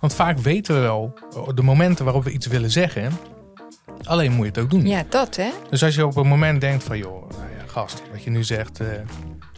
[0.00, 1.18] Want vaak weten we wel
[1.54, 3.12] de momenten waarop we iets willen zeggen.
[4.04, 4.86] Alleen moet je het ook doen.
[4.86, 5.50] Ja, dat hè.
[5.70, 8.44] Dus als je op een moment denkt van, joh, nou ja, gast, wat je nu
[8.44, 8.88] zegt, uh,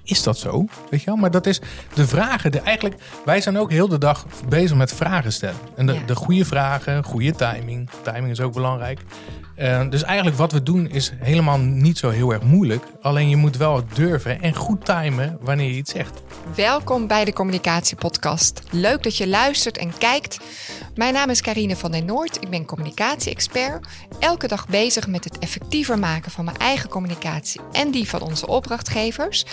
[0.03, 0.65] is dat zo?
[0.91, 1.17] Weet je wel?
[1.17, 1.61] Maar dat is
[1.95, 2.53] de vragen.
[2.53, 5.61] De, eigenlijk, wij zijn ook heel de dag bezig met vragen stellen.
[5.77, 7.91] En de, de goede vragen, goede timing.
[8.03, 9.01] Timing is ook belangrijk.
[9.61, 12.85] Uh, dus eigenlijk wat we doen is helemaal niet zo heel erg moeilijk.
[13.01, 16.23] Alleen je moet wel durven en goed timen wanneer je iets zegt.
[16.55, 18.63] Welkom bij de Communicatiepodcast.
[18.71, 20.39] Leuk dat je luistert en kijkt.
[20.95, 22.43] Mijn naam is Karine van den Noord.
[22.43, 23.87] Ik ben communicatie-expert.
[24.19, 28.47] Elke dag bezig met het effectiever maken van mijn eigen communicatie en die van onze
[28.47, 29.45] opdrachtgevers.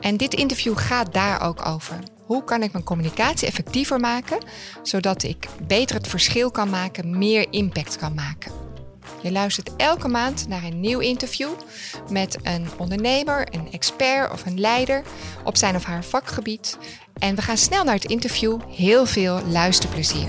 [0.00, 1.98] En dit interview gaat daar ook over.
[2.26, 4.38] Hoe kan ik mijn communicatie effectiever maken,
[4.82, 8.63] zodat ik beter het verschil kan maken, meer impact kan maken?
[9.24, 11.48] Je luistert elke maand naar een nieuw interview
[12.10, 15.02] met een ondernemer, een expert of een leider
[15.44, 16.78] op zijn of haar vakgebied.
[17.18, 18.60] En we gaan snel naar het interview.
[18.68, 20.28] Heel veel luisterplezier.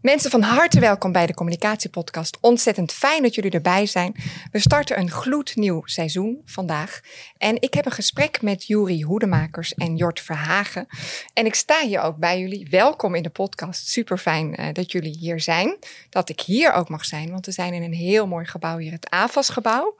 [0.00, 2.38] Mensen van harte welkom bij de Communicatiepodcast.
[2.40, 4.14] Ontzettend fijn dat jullie erbij zijn.
[4.52, 7.00] We starten een gloednieuw seizoen vandaag.
[7.38, 10.86] En ik heb een gesprek met Juri Hoedemakers en Jort Verhagen.
[11.34, 12.66] En ik sta hier ook bij jullie.
[12.70, 13.88] Welkom in de podcast.
[13.88, 15.76] Super fijn uh, dat jullie hier zijn.
[16.10, 18.92] Dat ik hier ook mag zijn, want we zijn in een heel mooi gebouw hier,
[18.92, 19.96] het AFAS-gebouw.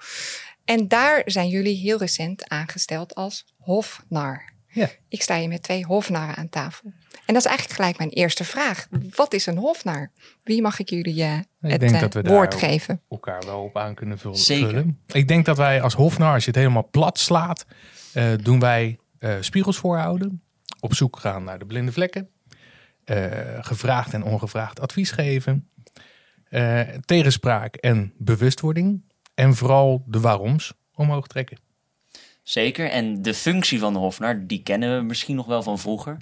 [0.64, 4.58] En daar zijn jullie heel recent aangesteld als hofnar.
[4.72, 4.88] Ja.
[5.08, 6.92] Ik sta hier met twee hofnarren aan tafel.
[7.26, 8.88] En dat is eigenlijk gelijk mijn eerste vraag.
[9.14, 10.10] Wat is een hofnar?
[10.42, 13.02] Wie mag ik jullie uh, het denk uh, dat we woord geven?
[13.08, 14.36] elkaar wel op aan kunnen vullen.
[14.36, 14.84] Zeker.
[15.06, 17.66] Ik denk dat wij als hofnar, als je het helemaal plat slaat,
[18.14, 18.98] uh, doen wij
[19.40, 20.42] spiegels voorhouden.
[20.80, 22.30] Op zoek gaan naar de blinde vlekken.
[23.60, 25.70] gevraagd en ongevraagd advies geven.
[27.04, 29.02] tegenspraak en bewustwording.
[29.34, 31.58] En vooral de waaroms omhoog trekken.
[32.50, 32.90] Zeker.
[32.90, 36.16] En de functie van de hofnar, die kennen we misschien nog wel van vroeger.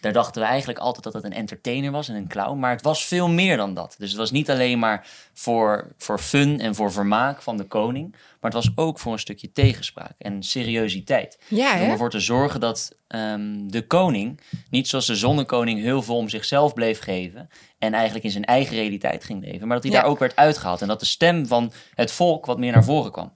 [0.00, 2.58] Daar dachten we eigenlijk altijd dat het een entertainer was en een clown.
[2.58, 3.94] Maar het was veel meer dan dat.
[3.98, 8.10] Dus het was niet alleen maar voor, voor fun en voor vermaak van de koning.
[8.10, 11.38] Maar het was ook voor een stukje tegenspraak en seriositeit.
[11.48, 14.40] Ja, om ervoor te zorgen dat um, de koning,
[14.70, 17.48] niet zoals de zonnekoning, heel veel om zichzelf bleef geven.
[17.78, 19.66] En eigenlijk in zijn eigen realiteit ging leven.
[19.66, 20.82] Maar dat hij daar ook werd uitgehaald.
[20.82, 23.32] En dat de stem van het volk wat meer naar voren kwam.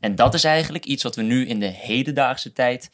[0.00, 2.90] En dat is eigenlijk iets wat we nu in de hedendaagse tijd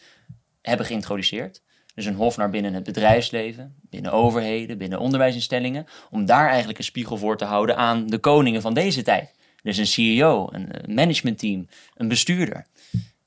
[0.63, 1.63] hebben geïntroduceerd.
[1.95, 5.87] Dus een hof naar binnen het bedrijfsleven, binnen overheden, binnen onderwijsinstellingen.
[6.11, 9.35] Om daar eigenlijk een spiegel voor te houden aan de koningen van deze tijd.
[9.63, 12.67] Dus een CEO, een managementteam, een bestuurder.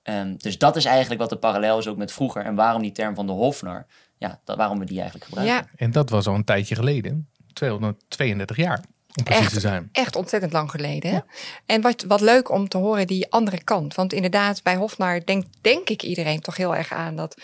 [0.04, 2.44] Um, dus dat is eigenlijk wat de parallel is ook met vroeger.
[2.44, 3.86] En waarom die term van de hofnar,
[4.18, 5.56] ja, dat, waarom we die eigenlijk gebruiken.
[5.56, 5.70] Ja.
[5.76, 8.84] En dat was al een tijdje geleden, 232 jaar
[9.24, 11.26] echt, Echt ontzettend lang geleden.
[11.66, 13.96] En wat, wat leuk om te horen die andere kant.
[13.96, 17.42] Want inderdaad, bij Hofnar denkt denk ik iedereen toch heel erg aan dat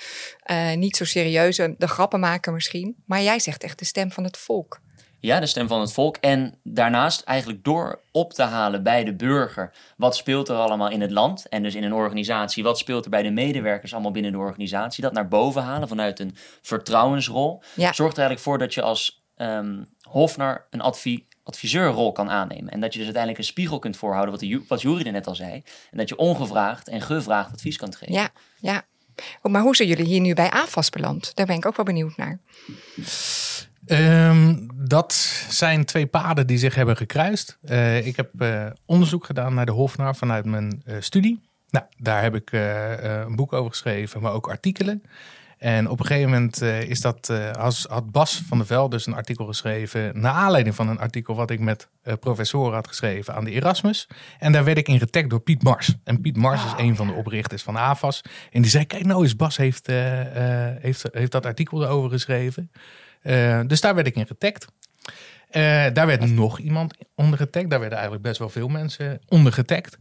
[0.52, 2.96] uh, niet zo serieus, de grappen maken misschien.
[3.06, 4.82] Maar jij zegt echt de stem van het volk.
[5.20, 6.18] Ja, de stem van het volk.
[6.18, 9.74] En daarnaast eigenlijk door op te halen bij de burger.
[9.98, 11.50] Wat speelt er allemaal in het land?
[11.50, 12.64] En dus in een organisatie.
[12.64, 15.04] Wat speelt er bij de medewerkers allemaal binnen de organisatie?
[15.04, 17.64] Dat naar boven halen vanuit een vertrouwensrol.
[17.76, 22.72] Zorgt er eigenlijk voor dat je als um, Hofnar een advie adviseurrol kan aannemen.
[22.72, 25.28] En dat je dus uiteindelijk een spiegel kunt voorhouden, wat, de, wat Jury er net
[25.28, 25.64] al zei.
[25.92, 28.14] En dat je ongevraagd en gevraagd advies kan geven.
[28.14, 28.86] Ja, ja.
[29.42, 31.36] Oh, maar hoe zijn jullie hier nu bij AFAS beland?
[31.36, 32.40] Daar ben ik ook wel benieuwd naar.
[33.86, 35.14] Um, dat
[35.50, 37.58] zijn twee paden die zich hebben gekruist.
[37.62, 41.42] Uh, ik heb uh, onderzoek gedaan naar de Hofnar vanuit mijn uh, studie.
[41.70, 45.04] Nou, daar heb ik een boek over geschreven, maar ook artikelen.
[45.64, 49.06] En op een gegeven moment uh, is dat, uh, had Bas van der Velde dus
[49.06, 50.20] een artikel geschreven.
[50.20, 54.08] Naar aanleiding van een artikel wat ik met uh, professoren had geschreven aan de Erasmus.
[54.40, 55.96] En daar werd ik in getagd door Piet Mars.
[56.04, 58.22] En Piet Mars is ah, een van de oprichters van AFAS.
[58.52, 62.72] En die zei: Kijk, nou eens, Bas heeft, heeft, heeft dat artikel erover geschreven.
[63.68, 64.68] dus daar werd ik in getagd.
[65.96, 67.70] daar werd nog iemand onder getagd.
[67.70, 69.98] Daar werden eigenlijk best wel veel mensen onder getagd.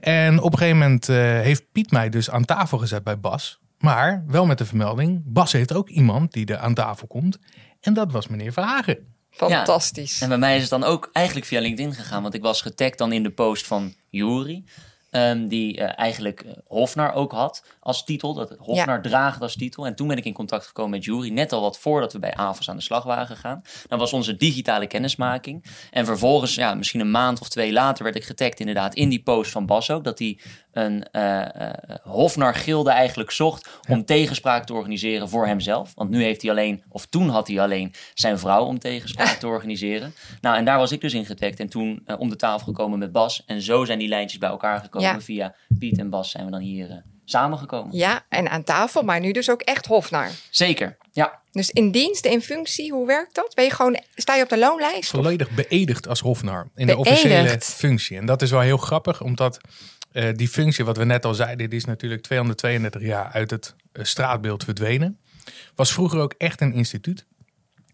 [0.00, 1.06] En op een gegeven moment
[1.46, 3.60] heeft Piet mij dus aan tafel gezet bij Bas.
[3.78, 7.38] Maar wel met de vermelding, Bas heeft ook iemand die er aan tafel komt.
[7.80, 9.14] En dat was meneer Verhagen.
[9.30, 10.20] Fantastisch.
[10.20, 12.22] en bij mij is het dan ook eigenlijk via LinkedIn gegaan.
[12.22, 14.64] Want ik was getagd dan in de post van Jury.
[15.16, 18.34] Um, die uh, eigenlijk uh, Hofnar ook had als titel.
[18.34, 19.00] Dat Hofnar ja.
[19.00, 19.86] draagt als titel.
[19.86, 21.30] En toen ben ik in contact gekomen met Jury.
[21.30, 23.62] Net al wat voordat we bij AVAS aan de slag waren gegaan.
[23.88, 25.64] Dat was onze digitale kennismaking.
[25.90, 29.22] En vervolgens, ja, misschien een maand of twee later, werd ik getagd inderdaad in die
[29.22, 30.04] post van Bas ook.
[30.04, 30.38] Dat hij
[30.72, 31.42] een uh,
[32.02, 35.92] Hofnar-gilde eigenlijk zocht om tegenspraak te organiseren voor hemzelf.
[35.94, 39.46] Want nu heeft hij alleen, of toen had hij alleen zijn vrouw om tegenspraak te
[39.46, 40.14] organiseren.
[40.40, 41.60] Nou, en daar was ik dus in getagd.
[41.60, 43.42] En toen om de tafel gekomen met Bas.
[43.46, 45.05] En zo zijn die lijntjes bij elkaar gekomen.
[45.20, 47.96] Via Piet en Bas zijn we dan hier samengekomen.
[47.96, 50.30] Ja, en aan tafel, maar nu dus ook echt hofnar.
[50.50, 51.40] Zeker, ja.
[51.50, 53.52] Dus in dienst, in functie, hoe werkt dat?
[53.54, 55.14] Ben je gewoon, sta je op de loonlijst?
[55.14, 58.16] of- Volledig beëdigd als hofnar in de officiële functie.
[58.16, 59.60] En dat is wel heel grappig, omdat
[60.12, 63.74] eh, die functie, wat we net al zeiden, die is natuurlijk 232 jaar uit het
[63.92, 65.18] eh, straatbeeld verdwenen.
[65.74, 67.26] Was vroeger ook echt een instituut.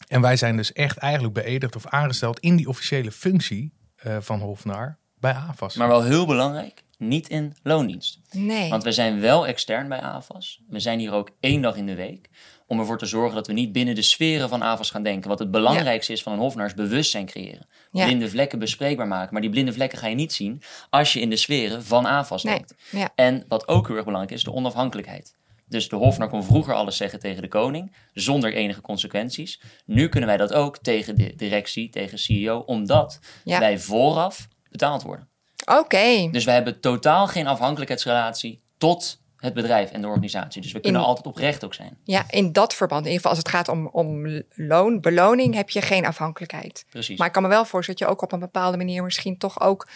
[0.09, 4.41] En wij zijn dus echt eigenlijk beëdigd of aangesteld in die officiële functie eh, van
[4.41, 5.75] hofnar bij AFAS.
[5.77, 8.21] Maar wel heel belangrijk, niet in loondienst.
[8.31, 8.71] Nee.
[8.71, 10.61] Want we zijn wel extern bij AFAS.
[10.69, 12.29] We zijn hier ook één dag in de week.
[12.67, 15.29] Om ervoor te zorgen dat we niet binnen de sferen van AFAS gaan denken.
[15.29, 17.67] Wat het belangrijkste is van een hofnaar is bewustzijn creëren.
[17.91, 18.05] Ja.
[18.05, 19.33] Blinde vlekken bespreekbaar maken.
[19.33, 22.43] Maar die blinde vlekken ga je niet zien als je in de sferen van AFAS
[22.43, 22.55] Nee.
[22.55, 22.75] denkt.
[22.91, 23.13] Ja.
[23.15, 25.35] En wat ook heel erg belangrijk is, de onafhankelijkheid.
[25.69, 29.61] Dus de hofnar kon vroeger alles zeggen tegen de koning, zonder enige consequenties.
[29.87, 33.59] Nu kunnen wij dat ook tegen de directie, tegen CEO, omdat Ja.
[33.59, 35.29] wij vooraf betaald worden.
[35.65, 36.29] Oké.
[36.31, 40.63] Dus wij hebben totaal geen afhankelijkheidsrelatie tot het bedrijf en de organisatie.
[40.63, 41.99] Dus we kunnen In- altijd oprecht ook zijn.
[42.05, 45.71] Ja, in dat verband, in ieder geval als het gaat om, om loon, beloning, heb
[45.71, 46.85] je geen afhankelijkheid.
[46.91, 47.19] Precies.
[47.19, 49.61] Maar ik kan me wel voorstellen dat je ook op een bepaalde manier misschien toch
[49.61, 49.89] ook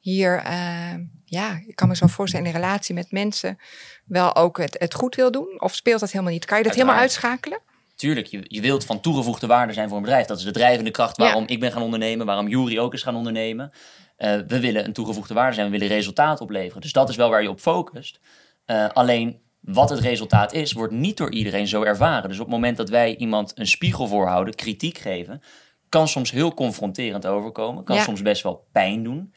[0.00, 0.94] hier, eh,
[1.24, 3.58] ja, ik kan me zo voorstellen in een relatie met mensen
[4.04, 5.60] wel ook het, het goed wil doen.
[5.60, 6.44] Of speelt dat helemaal niet?
[6.44, 7.60] Kan je dat helemaal uitschakelen?
[7.96, 10.26] Tuurlijk, je, je wilt van toegevoegde waarde zijn voor een bedrijf.
[10.26, 11.24] Dat is de drijvende kracht Ja.
[11.24, 13.72] waarom ik ben gaan ondernemen, waarom Jury ook is gaan ondernemen.
[14.16, 16.80] Eh, we willen een toegevoegde waarde zijn, we willen resultaat opleveren.
[16.82, 18.20] Dus dat is wel waar je op focust.
[18.64, 22.28] Eh, alleen wat het resultaat is, wordt niet door iedereen zo ervaren.
[22.28, 25.42] Dus op het moment dat wij iemand een spiegel voorhouden, kritiek geven,
[25.88, 28.02] kan soms heel confronterend overkomen, kan Ja.
[28.02, 29.34] soms best wel pijn doen.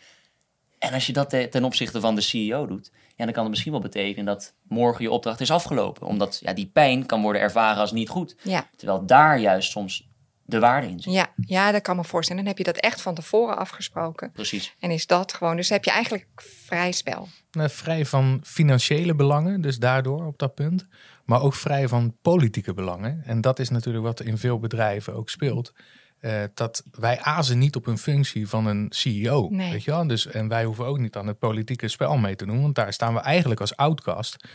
[0.79, 3.49] En als je dat te- ten opzichte van de CEO doet, ja, dan kan het
[3.49, 6.07] misschien wel betekenen dat morgen je opdracht is afgelopen.
[6.07, 8.35] Omdat ja, die pijn kan worden ervaren als niet goed.
[8.43, 10.06] Ja, Terwijl daar juist soms
[10.47, 11.13] de waarde in zit.
[11.13, 12.43] ja, ja, dat kan me voorstellen.
[12.43, 14.31] Dan heb je dat echt van tevoren afgesproken.
[14.31, 14.75] Precies.
[14.79, 17.27] En is dat gewoon, dus heb je eigenlijk vrij spel.
[17.51, 20.87] Vrij van financiële belangen, dus daardoor op dat punt.
[21.25, 23.21] Maar ook vrij van politieke belangen.
[23.25, 25.73] En dat is natuurlijk wat in veel bedrijven ook speelt.
[26.19, 29.47] Eh, dat wij azen niet op een functie van een CEO.
[29.49, 29.71] Nee.
[29.71, 30.07] Weet je wel?
[30.07, 32.61] Dus, en wij hoeven ook niet aan het politieke spel mee te doen.
[32.61, 34.47] Want daar staan we eigenlijk als outcast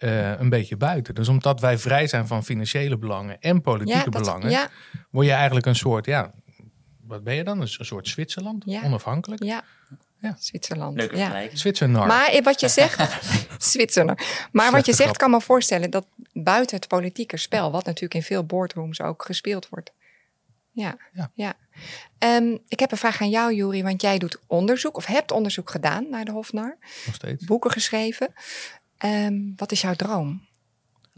[0.00, 1.14] eh, een beetje buiten.
[1.14, 4.68] Dus omdat wij vrij zijn van financiële belangen en politieke Ja, dat, belangen, ja,
[5.10, 6.32] word je eigenlijk een soort, ja,
[7.06, 7.60] wat ben je dan?
[7.60, 8.82] Een soort Zwitserland, Ja.
[8.82, 9.42] onafhankelijk.
[9.42, 9.64] ja.
[10.18, 10.36] Ja.
[10.38, 10.96] Zwitserland.
[10.96, 11.20] Leuke ja.
[11.22, 11.58] vergelijking.
[11.58, 12.06] Zwitsernar.
[12.14, 13.18] Maar wat je zegt,
[13.58, 14.22] Zwitserland.
[14.52, 18.22] Maar wat je zegt, kan me voorstellen dat buiten het politieke spel, wat natuurlijk in
[18.22, 19.92] veel boardrooms ook gespeeld wordt.
[20.72, 21.30] Ja, ja.
[21.34, 21.54] Ja.
[22.18, 25.70] Ehm, ik heb een vraag aan jou, Juri, want jij doet onderzoek of hebt onderzoek
[25.70, 26.76] gedaan naar de Hofnar,
[27.06, 27.44] Nog steeds.
[27.44, 28.32] boeken geschreven.
[29.00, 30.48] Ehm, wat is jouw droom?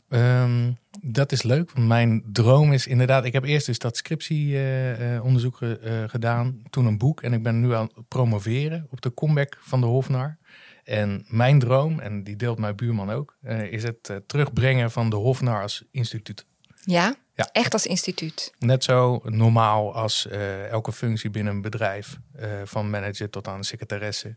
[0.08, 3.24] Ehm, dat is leuk, mijn droom is inderdaad...
[3.24, 5.58] Ik heb eerst dus dat scriptieonderzoek
[6.06, 7.22] gedaan, toen een boek.
[7.22, 10.38] En ik ben nu aan het promoveren op de comeback van de Hofnar.
[10.84, 13.36] En mijn droom, en die deelt mijn buurman ook...
[13.42, 16.46] eh, is het eh, terugbrengen van de Hofnar als instituut.
[16.84, 17.14] Ja?
[17.34, 17.48] Ja.
[17.52, 18.52] Echt als instituut.
[18.58, 22.18] Net zo normaal als eh, elke functie binnen een bedrijf.
[22.32, 24.36] eh, van manager tot aan secretaresse.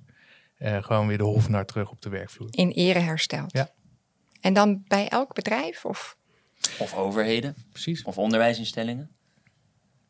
[0.57, 2.47] Eh, gewoon weer de Hofnar terug op de werkvloer.
[2.51, 3.51] In ere hersteld.
[3.53, 3.69] Ja.
[4.41, 5.85] En dan bij elk bedrijf?
[5.85, 6.17] Of?
[6.79, 8.03] Of overheden, Precies.
[8.03, 9.09] of onderwijsinstellingen.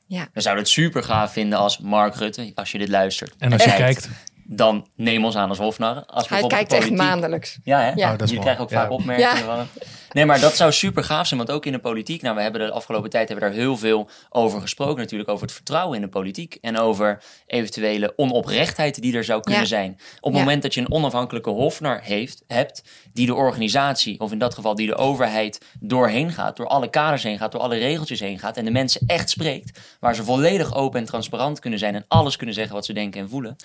[0.07, 0.27] Ja.
[0.33, 3.35] We zouden het super gaaf vinden als Mark Rutte, als je dit luistert.
[3.37, 4.09] En als je kijkt...
[4.47, 6.05] Dan neem ons aan als hofnarren.
[6.05, 7.59] Als Hij bijvoorbeeld kijkt echt maandelijks.
[7.63, 7.91] Ja, hè?
[7.91, 8.11] Ja.
[8.11, 8.41] Oh, dat is je mooi.
[8.41, 8.81] krijgt ook Ja.
[8.81, 9.43] vaak opmerkingen Ja.
[9.43, 9.67] van hem.
[10.15, 12.21] Nee, maar dat zou super gaaf zijn, want ook in de politiek.
[12.21, 14.97] Nou, we hebben de afgelopen tijd hebben we daar heel veel over gesproken.
[14.97, 16.57] Natuurlijk over het vertrouwen in de politiek.
[16.61, 19.67] En over eventuele onoprechtheid die er zou kunnen Ja.
[19.67, 19.99] zijn.
[20.19, 24.37] Op het moment dat je een onafhankelijke hofnar heeft, hebt, die de organisatie, of in
[24.39, 26.57] dat geval die de overheid, doorheen gaat.
[26.57, 28.57] Door alle kaders heen gaat, door alle regeltjes heen gaat.
[28.57, 29.79] En de mensen echt spreekt.
[29.99, 31.95] Waar ze volledig open en transparant kunnen zijn.
[31.95, 33.55] En alles kunnen zeggen wat ze denken en voelen.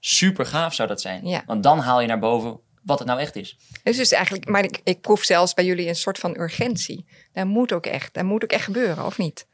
[0.00, 1.26] Super gaaf zou dat zijn.
[1.26, 1.42] Ja.
[1.46, 3.56] Want dan haal je naar boven wat het nou echt is.
[3.82, 7.04] Dus, dus eigenlijk, maar ik, ik proef zelfs bij jullie een soort van urgentie.
[7.32, 9.46] Dat moet ook echt, dat moet ook echt gebeuren, of niet?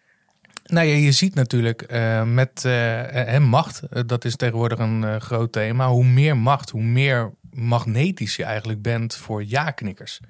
[0.65, 5.17] Nou ja, je ziet natuurlijk eh, met eh, eh, macht, dat is tegenwoordig een eh,
[5.17, 5.89] groot thema.
[5.89, 10.21] Hoe meer macht, hoe meer magnetisch je eigenlijk bent voor ja-knikkers.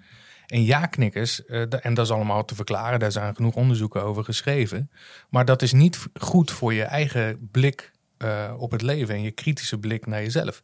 [0.47, 4.91] En ja-knikkers, eh, en dat is allemaal te verklaren, daar zijn genoeg onderzoeken over geschreven.
[5.31, 9.31] Maar dat is niet goed voor je eigen blik eh, op het leven en je
[9.31, 10.63] kritische blik naar jezelf.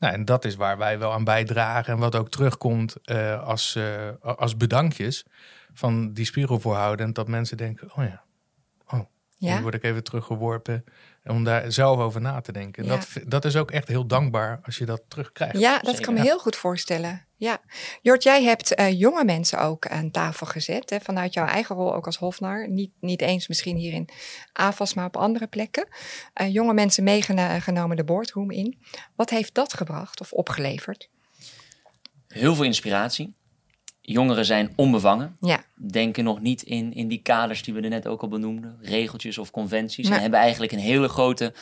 [0.00, 3.74] Nou, en dat is waar wij wel aan bijdragen en wat ook terugkomt eh, als,
[3.76, 5.24] eh, als bedankjes
[5.72, 7.12] van die spiegel voorhouden.
[7.12, 8.22] Dat mensen denken, oh ja,
[9.36, 9.56] Ja.
[9.56, 10.84] nu word ik even teruggeworpen
[11.30, 12.84] om daar zelf over na te denken.
[12.84, 12.90] Ja.
[12.90, 15.58] Dat, dat is ook echt heel dankbaar als je dat terugkrijgt.
[15.58, 17.26] Ja, dat Zeker, kan me heel goed voorstellen.
[17.36, 17.60] Ja.
[18.02, 20.90] Jort, jij hebt eh, jonge mensen ook aan tafel gezet.
[20.90, 22.68] Hè, vanuit jouw eigen rol ook als hofnar.
[22.68, 24.08] Niet, niet eens misschien hier in
[24.52, 25.88] AFAS, maar op andere plekken.
[26.32, 28.78] Eh, jonge mensen meegenomen de boardroom in.
[29.16, 31.08] Wat heeft dat gebracht of opgeleverd?
[32.28, 33.34] Heel veel inspiratie.
[34.00, 35.36] Jongeren zijn onbevangen.
[35.40, 35.64] Ja.
[35.74, 38.78] Denken nog niet in, in die kaders die we er net ook al benoemden.
[38.80, 40.06] Regeltjes of conventies.
[40.06, 40.16] Nee.
[40.16, 41.52] En hebben eigenlijk een hele grote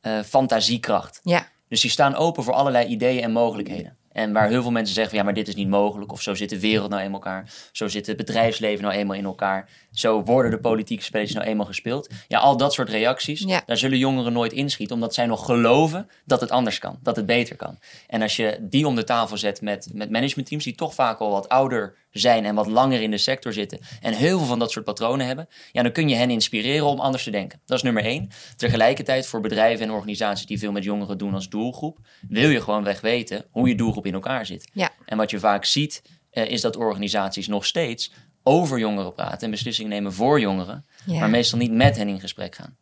[0.00, 1.20] eh, fantasiekracht.
[1.22, 1.48] Ja.
[1.68, 3.96] Dus die staan open voor allerlei ideeën en mogelijkheden.
[4.12, 6.12] En waar heel veel mensen zeggen, van, ja, maar dit is niet mogelijk.
[6.12, 7.52] Of zo zit de wereld nou in elkaar.
[7.72, 9.68] Zo zit het bedrijfsleven nou eenmaal in elkaar.
[9.92, 12.10] Zo worden de politieke spelletjes nou eenmaal gespeeld.
[12.28, 13.62] Ja, al dat soort reacties, Ja.
[13.66, 14.94] daar zullen jongeren nooit inschieten.
[14.94, 16.98] Omdat zij nog geloven dat het anders kan.
[17.02, 17.78] Dat het beter kan.
[18.06, 20.64] En als je die om de tafel zet met, met managementteams...
[20.64, 23.78] die toch vaak al wat ouder zijn en wat langer in de sector zitten...
[24.00, 25.48] en heel veel van dat soort patronen hebben...
[25.72, 27.60] ja, dan kun je hen inspireren om anders te denken.
[27.66, 28.28] Dat is nummer één.
[28.56, 30.46] Tegelijkertijd voor bedrijven en organisaties...
[30.46, 31.98] die veel met jongeren doen als doelgroep...
[32.28, 34.70] wil je gewoon weg weten hoe je doelgroep in elkaar zit.
[34.72, 34.90] Ja.
[35.04, 38.12] En wat je vaak ziet, eh, is dat organisaties nog steeds
[38.42, 41.20] over jongeren praten en beslissingen nemen voor jongeren, Ja.
[41.20, 42.76] maar meestal niet met hen in gesprek gaan.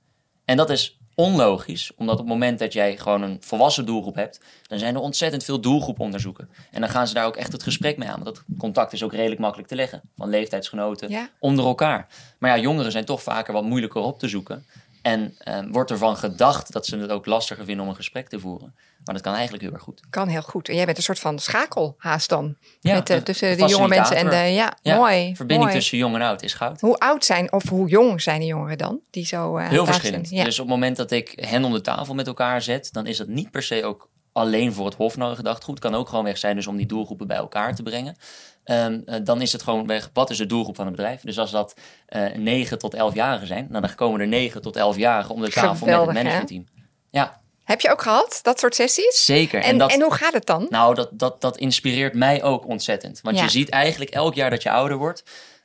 [0.44, 4.40] En dat is onlogisch, omdat op het moment dat jij gewoon een volwassen doelgroep hebt,
[4.66, 6.48] dan zijn er ontzettend veel doelgroeponderzoeken.
[6.70, 9.02] En dan gaan ze daar ook echt het gesprek mee aan, want dat contact is
[9.02, 11.28] ook redelijk makkelijk te leggen, van leeftijdsgenoten Ja.
[11.38, 12.06] onder elkaar.
[12.38, 14.64] Maar ja, jongeren zijn toch vaker wat moeilijker op te zoeken.
[15.02, 18.40] En eh, wordt ervan gedacht dat ze het ook lastiger vinden om een gesprek te
[18.40, 18.74] voeren.
[19.08, 20.00] Maar dat kan eigenlijk heel erg goed.
[20.10, 20.68] Kan heel goed.
[20.68, 22.56] En jij bent een soort van schakelhaast dan.
[22.80, 24.36] Ja, met, eh, tussen de jonge mensen en de...
[24.36, 25.36] Ja, Ja, mooi.
[25.36, 25.72] Verbinding mooi.
[25.80, 26.80] tussen jong en oud is goud.
[26.80, 29.00] Hoe oud zijn of hoe jong zijn de jongeren dan?
[29.10, 30.30] Die zo eh, Heel verschillend.
[30.30, 30.44] Ja.
[30.44, 33.16] Dus op het moment dat ik hen om de tafel met elkaar zet, dan is
[33.16, 35.66] dat niet per se ook alleen voor het Hofnar gedacht.
[35.66, 38.16] Het kan ook gewoon weg zijn dus om die doelgroepen bij elkaar te brengen.
[38.64, 41.20] Ehm, eh, dan is het gewoon weg, wat is de doelgroep van het bedrijf?
[41.20, 41.74] Dus als dat
[42.06, 45.86] eh 9 tot 11-jarigen zijn, nou, dan komen er 9 tot 11-jarigen om de tafel
[45.86, 46.64] met het managementteam.
[47.10, 49.24] Ja, Heb je ook gehad, dat soort sessies?
[49.24, 49.62] zeker.
[49.62, 50.66] En, dat, en hoe gaat het dan?
[50.70, 53.20] Nou, dat, dat, dat inspireert mij ook ontzettend.
[53.22, 53.42] Want Ja.
[53.42, 55.22] je ziet eigenlijk elk jaar dat je ouder wordt,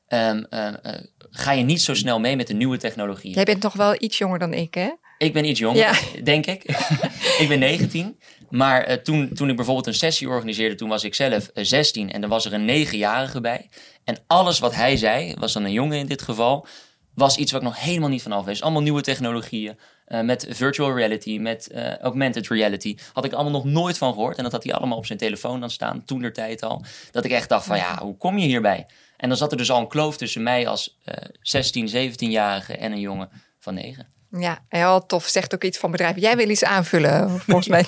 [0.07, 3.33] ehm, eh, eh, ga je niet zo snel mee met de nieuwe technologieën.
[3.33, 4.89] Jij bent nog wel iets jonger dan ik, hè?
[5.17, 5.93] Ik ben iets jonger, Ja.
[6.24, 6.63] denk ik.
[7.43, 8.19] ik ben 19.
[8.50, 12.12] Maar eh, toen, toen ik bijvoorbeeld een sessie organiseerde, toen was ik zelf eh, 16
[12.12, 13.69] en er was er een negenjarige bij.
[14.03, 16.67] En alles wat hij zei, was dan een jongen in dit geval,
[17.15, 18.62] was iets wat ik nog helemaal niet vanaf wist.
[18.62, 22.98] Allemaal nieuwe technologieën, eh, met virtual reality, met eh, augmented reality.
[23.13, 24.38] Had ik allemaal nog nooit van gehoord.
[24.38, 26.83] En dat had hij allemaal op zijn telefoon dan staan, toen der tijd al.
[27.12, 28.86] Dat ik echt dacht van ja, hoe kom je hierbij?
[29.17, 32.91] En dan zat er dus al een kloof tussen mij als eh 16, 17-jarige en
[32.91, 33.29] een jongen
[33.60, 34.07] van 9.
[34.39, 35.27] Ja, heel tof.
[35.27, 36.15] Zegt ook iets van bedrijf.
[36.17, 37.86] Jij wil iets aanvullen, volgens mij.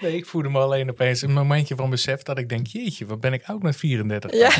[0.00, 3.20] Nee, ik voelde me alleen opeens een momentje van besef dat ik denk, jeetje, wat
[3.20, 4.32] ben ik oud met 34.
[4.32, 4.50] Ja.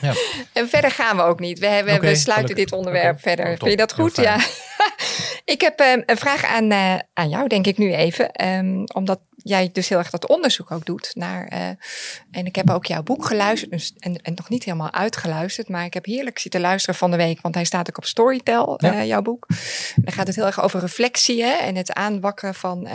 [0.00, 0.14] Ja.
[0.52, 1.58] En verder gaan we ook niet.
[1.58, 2.56] We, hebben, we sluiten gelukkig.
[2.56, 3.44] dit onderwerp verder.
[3.44, 3.58] oh.
[3.58, 4.16] Vind je dat goed?
[4.16, 4.38] Ja.
[5.44, 8.32] ik heb eh, een vraag aan, eh, aan jou, denk ik nu even.
[8.32, 11.10] Ehm, omdat jij dus heel erg dat onderzoek ook doet.
[11.14, 11.68] Naar, eh,
[12.30, 13.70] en ik heb ook jouw boek geluisterd.
[13.70, 15.68] Dus, en, en nog niet helemaal uitgeluisterd.
[15.68, 17.40] Maar ik heb heerlijk zitten luisteren van de week.
[17.40, 18.92] Want hij staat ook op Storytel, Ja.
[18.92, 19.46] eh, jouw boek.
[19.96, 22.88] Dan gaat het heel erg over reflectie hè, en het aanwakkeren van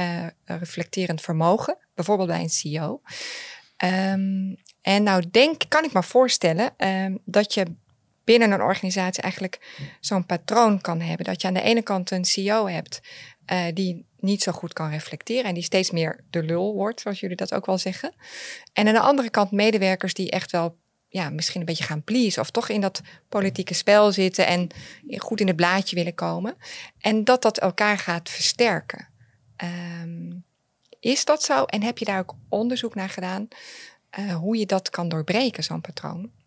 [0.46, 1.78] reflecterend vermogen.
[1.96, 3.02] Bijvoorbeeld bij een CEO.
[3.78, 7.66] Ehm, en nou denk, kan ik me voorstellen ehm, dat je
[8.30, 9.60] binnen een organisatie eigenlijk
[10.00, 11.26] zo'n patroon kan hebben.
[11.26, 13.02] Dat je aan de ene kant een CEO hebt
[13.46, 17.20] eh, die niet zo goed kan reflecteren en die steeds meer de lul wordt, zoals
[17.20, 18.14] jullie dat ook wel zeggen.
[18.74, 22.42] En aan de andere kant medewerkers die echt wel ja, misschien een beetje gaan pleasen
[22.42, 24.70] of toch in dat politieke spel zitten en
[25.18, 26.56] goed in het blaadje willen komen.
[27.00, 29.08] En dat dat elkaar gaat versterken.
[29.56, 30.32] Ehm,
[31.00, 31.64] is dat zo?
[31.64, 33.48] En heb je daar ook onderzoek naar gedaan
[34.10, 36.39] eh, hoe je dat kan doorbreken, zo'n patroon?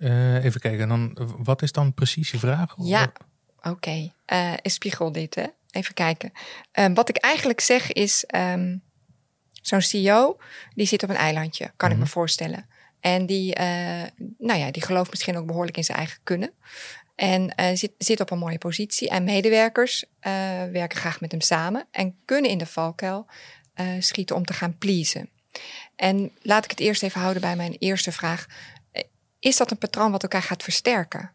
[0.00, 2.74] Eh, even kijken, dan, wat is dan precies je vraag?
[2.78, 3.12] Ja,
[3.62, 4.12] oké.
[4.24, 5.46] Eh, een spiegel dit, hè?
[5.70, 6.32] Even kijken.
[6.72, 8.76] Ehm, wat ik eigenlijk zeg is, ehm,
[9.62, 10.36] zo'n CEO,
[10.74, 12.68] die zit op een eilandje, kan ik me voorstellen.
[13.00, 14.02] En die, eh,
[14.38, 16.52] nou ja, die gelooft misschien ook behoorlijk in zijn eigen kunnen.
[17.14, 19.08] En zit, zit op een mooie positie.
[19.08, 20.04] En medewerkers
[20.72, 23.26] werken graag met hem samen en kunnen in de valkuil
[23.98, 25.28] schieten om te gaan pleasen.
[25.96, 28.46] En laat ik het eerst even houden bij mijn eerste vraag.
[29.40, 31.30] Is dat een patroon wat elkaar gaat versterken?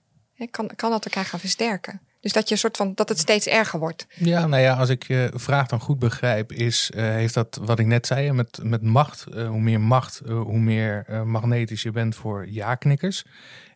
[0.51, 2.01] Kan, kan dat elkaar gaan versterken?
[2.19, 4.07] Dus dat je een soort van dat het steeds erger wordt.
[4.15, 7.79] Ja, nou ja, als ik je vraag dan goed begrijp, is, eh, heeft dat wat
[7.79, 11.91] ik net zei, met, met macht, eh, hoe meer macht, eh, hoe meer magnetisch je
[11.91, 13.25] bent voor ja-knikkers.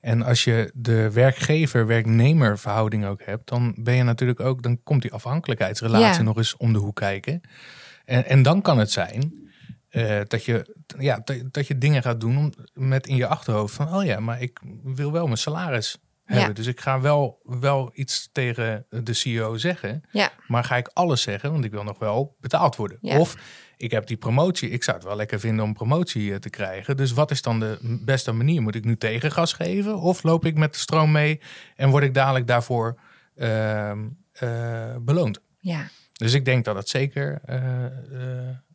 [0.01, 5.01] En als je de werkgever-werknemer verhouding ook hebt, dan ben je natuurlijk ook, dan komt
[5.01, 6.21] die afhankelijkheidsrelatie Ja.
[6.21, 7.41] nog eens om de hoek kijken.
[8.05, 9.48] En, en dan kan het zijn
[9.89, 13.75] eh, dat, je, ja, dat, dat je dingen gaat doen om, met in je achterhoofd
[13.75, 16.47] van, oh ja, maar ik wil wel mijn salaris hebben.
[16.47, 16.53] Ja.
[16.53, 20.03] Dus ik ga wel, wel iets tegen de CEO zeggen.
[20.11, 22.97] Ja, Maar ga ik alles zeggen, want ik wil nog wel betaald worden.
[23.01, 23.19] Ja.
[23.19, 23.35] Of
[23.77, 26.97] ik heb die promotie, ik zou het wel lekker vinden om promotie eh, te krijgen.
[26.97, 28.61] Dus wat is dan de beste manier?
[28.61, 29.99] Moet ik nu tegengas geven?
[29.99, 31.41] Of loop ik met de stroom mee
[31.75, 32.99] en word ik dadelijk daarvoor
[33.35, 35.39] ehm, eh, beloond?
[35.59, 37.41] ja, Dus ik denk dat het zeker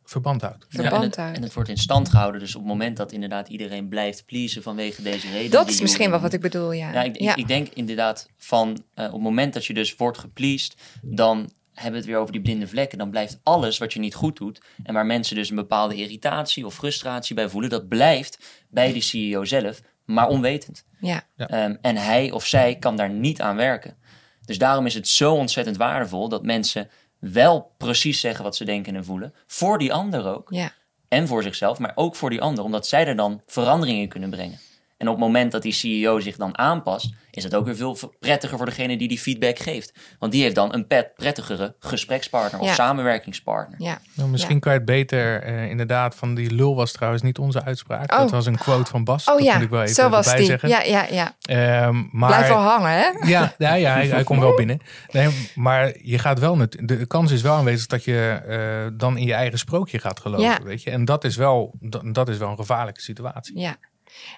[0.05, 0.65] verband houdt.
[0.69, 1.37] Ja, en, verband het, houdt.
[1.37, 2.39] en het wordt in stand gehouden.
[2.41, 5.51] Dus op het moment dat inderdaad iedereen blijft pleasen vanwege deze reden.
[5.51, 6.91] Dat is misschien wel wat ik bedoel, ja.
[6.93, 10.17] Ja, ik, ik, ik denk inderdaad van eh, op het moment dat je dus wordt
[10.17, 12.97] gepleased, dan hebben we het weer over die blinde vlekken.
[12.97, 16.65] Dan blijft alles wat je niet goed doet en waar mensen dus een bepaalde irritatie
[16.65, 20.85] of frustratie bij voelen, dat blijft bij die CEO zelf, maar onwetend.
[20.99, 21.23] ja.
[21.35, 21.47] Ja.
[21.47, 23.97] Ehm, en hij of zij kan daar niet aan werken.
[24.45, 26.89] Dus daarom is het zo ontzettend waardevol dat mensen
[27.33, 29.33] wel precies zeggen wat ze denken en voelen.
[29.47, 30.47] Voor die ander ook.
[30.49, 30.71] ja.
[31.07, 32.63] En voor zichzelf, maar ook voor die ander.
[32.63, 34.59] Omdat zij er dan veranderingen in kunnen brengen.
[34.97, 37.97] En op het moment dat die CEO zich dan aanpast, is het ook weer veel
[38.19, 39.93] prettiger voor degene die die feedback geeft.
[40.19, 42.73] Want die heeft dan een pet prettigere gesprekspartner of Ja.
[42.73, 43.81] samenwerkingspartner.
[43.81, 43.99] ja.
[44.15, 47.63] Nou, misschien kan je het beter, eh, inderdaad, van die lul was trouwens niet onze
[47.63, 48.11] uitspraak.
[48.11, 48.19] Oh.
[48.19, 49.27] Dat was een quote van Bas.
[49.27, 50.45] Oh dat ja, moet ik wel even zo was die.
[50.45, 50.69] zeggen.
[50.69, 51.35] Ja, ja, ja.
[51.41, 53.27] Ehm, maar, Blijf wel hangen, hè?
[53.27, 54.79] Ja, ja, ja hij, hij komt wel binnen.
[55.11, 59.25] Nee, maar je gaat wel de kans is wel aanwezig dat je eh, dan in
[59.25, 60.45] je eigen sprookje gaat geloven.
[60.45, 60.59] Ja.
[60.63, 60.91] Weet je?
[60.91, 63.59] En dat is, wel, dat, dat is wel een gevaarlijke situatie.
[63.59, 63.75] Ja.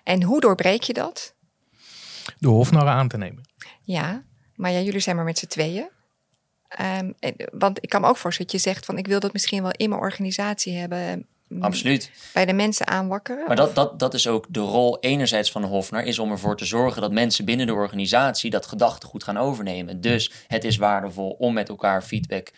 [0.03, 1.35] En hoe doorbreek je dat?
[2.39, 3.43] De hofnarren aan te nemen.
[3.83, 4.23] Ja,
[4.55, 5.89] maar ja, jullie zijn maar met z'n tweeën.
[6.67, 9.33] Ehm, en- want ik kan me ook voorstellen dat je zegt van ik wil dat
[9.33, 11.27] misschien wel in mijn organisatie hebben.
[11.59, 12.11] Absoluut.
[12.33, 13.47] Bij de mensen aanwakkeren.
[13.47, 16.57] Maar dat, dat, dat is ook de rol enerzijds van de Hofnar, is om ervoor
[16.57, 20.01] te zorgen dat mensen binnen de organisatie dat gedachtegoed gaan overnemen.
[20.01, 22.51] Dus het is waardevol om met elkaar feedback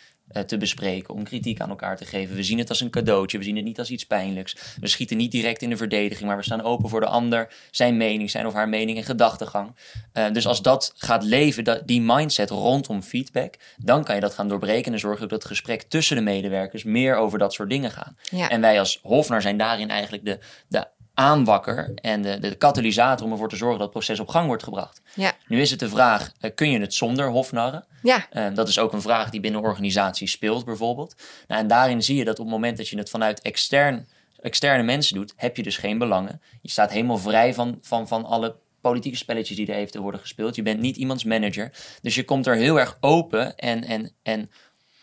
[0.45, 2.35] te bespreken, om kritiek aan elkaar te geven.
[2.35, 4.55] We zien het als een cadeautje, we zien het niet als iets pijnlijks.
[4.79, 7.97] We schieten niet direct in de verdediging, maar we staan open voor de ander, zijn
[7.97, 9.75] mening, zijn of haar mening en gedachtegang.
[10.13, 14.33] Eh, dus als dat gaat leven, dat, die mindset rondom feedback, dan kan je dat
[14.33, 17.91] gaan doorbreken en zorgen dat het gesprek tussen de medewerkers meer over dat soort dingen
[17.91, 18.17] gaan.
[18.31, 18.49] Ja.
[18.49, 20.87] En wij als Hofnar zijn daarin eigenlijk de, de
[21.19, 24.63] aanwakker en de, de katalysator om ervoor te zorgen dat het proces op gang wordt
[24.63, 25.01] gebracht.
[25.15, 27.85] Ja, Nu is het de vraag, eh, kun je het zonder Hofnarren?
[28.03, 31.15] ja, Eh, dat is ook een vraag die binnen organisaties speelt bijvoorbeeld.
[31.47, 34.07] Nou, en daarin zie je dat op het moment dat je het vanuit extern,
[34.41, 36.41] externe mensen doet, heb je dus geen belangen.
[36.61, 40.55] Je staat helemaal vrij van, van, van alle politieke spelletjes die er eventueel worden gespeeld.
[40.55, 41.71] Je bent niet iemands manager.
[42.01, 44.49] Dus je komt er heel erg open en, en, en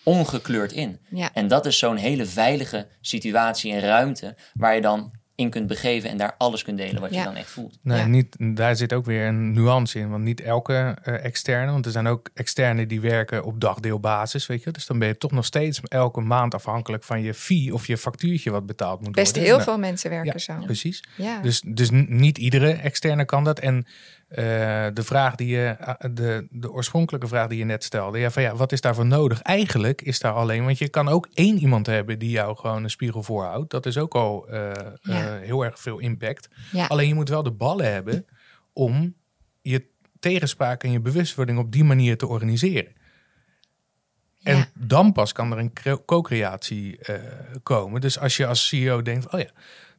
[0.02, 0.99] ongekleurd in.
[1.11, 1.30] ja.
[1.32, 6.10] En dat is zo'n hele veilige situatie en ruimte waar je dan in kunt begeven
[6.10, 7.18] en daar alles kunt delen wat Ja.
[7.18, 7.78] je dan echt voelt.
[7.82, 8.06] Nee, Ja.
[8.06, 10.10] niet, daar zit ook weer een nuance in.
[10.10, 14.62] Want niet elke eh, externe, want er zijn ook externe die werken op dagdeelbasis, weet
[14.62, 14.70] je.
[14.70, 17.96] Dus dan ben je toch nog steeds elke maand afhankelijk van je fee of je
[17.99, 19.42] factuurtje wat betaald moet Best worden.
[19.44, 20.64] heel Nou, veel mensen werken Ja, zo.
[20.64, 21.04] precies.
[21.16, 21.40] Ja.
[21.40, 23.58] Dus, dus niet iedere externe kan dat.
[23.58, 23.86] En
[24.28, 24.45] eh,
[24.93, 28.43] de vraag die je, eh, de, de oorspronkelijke vraag die je net stelde, ja, van
[28.43, 29.43] ja, wat is daarvoor nodig?
[29.43, 32.91] Eigenlijk is daar alleen, want je kan ook één iemand hebben die jou gewoon een
[32.91, 33.71] spiegel voorhoudt.
[33.71, 35.36] Dat is ook al eh, Ja.
[35.39, 36.49] heel erg veel impact.
[36.73, 36.86] Ja.
[36.86, 38.26] Alleen je moet wel de ballen hebben
[38.73, 39.15] om
[39.62, 39.86] je
[40.21, 42.93] tegenspraak en je bewustwording op die manier te organiseren.
[44.43, 46.99] En dan pas kan er een cre- co-creatie
[47.62, 48.00] komen.
[48.00, 49.50] Dus als je als CEO denkt, oh ja,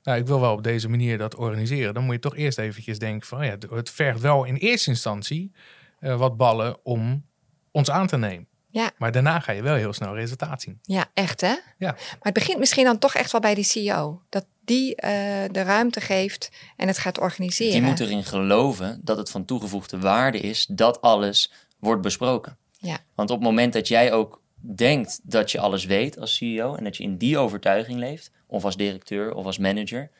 [0.07, 2.99] nou ik wil wel op deze manier dat organiseren, dan moet je toch eerst eventjes
[2.99, 5.51] denken van, oh ja, het vergt wel in eerste instantie
[5.99, 7.25] eh, wat ballen om
[7.71, 8.47] ons aan te nemen.
[8.69, 8.91] Ja.
[8.97, 10.79] Maar daarna ga je wel heel snel resultaat zien.
[10.81, 11.55] Ja, echt hè?
[11.77, 11.91] Ja.
[11.91, 14.21] Maar het begint misschien dan toch echt wel bij die CEO.
[14.29, 15.11] Dat die eh,
[15.51, 17.73] de ruimte geeft en het gaat organiseren.
[17.73, 22.57] Die moet erin geloven dat het van toegevoegde waarde is dat alles wordt besproken.
[22.79, 22.97] Ja.
[23.15, 26.83] Want op het moment dat jij ook denkt dat je alles weet als CEO en
[26.83, 30.11] dat je in die overtuiging leeft, of als directeur of als manager,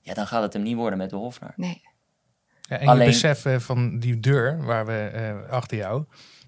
[0.00, 1.52] ja, dan gaat het hem niet worden met de hofnaar.
[1.56, 1.82] Nee.
[2.60, 6.04] Ja, en Alleen- je besef eh, van die deur waar we eh, achter jou,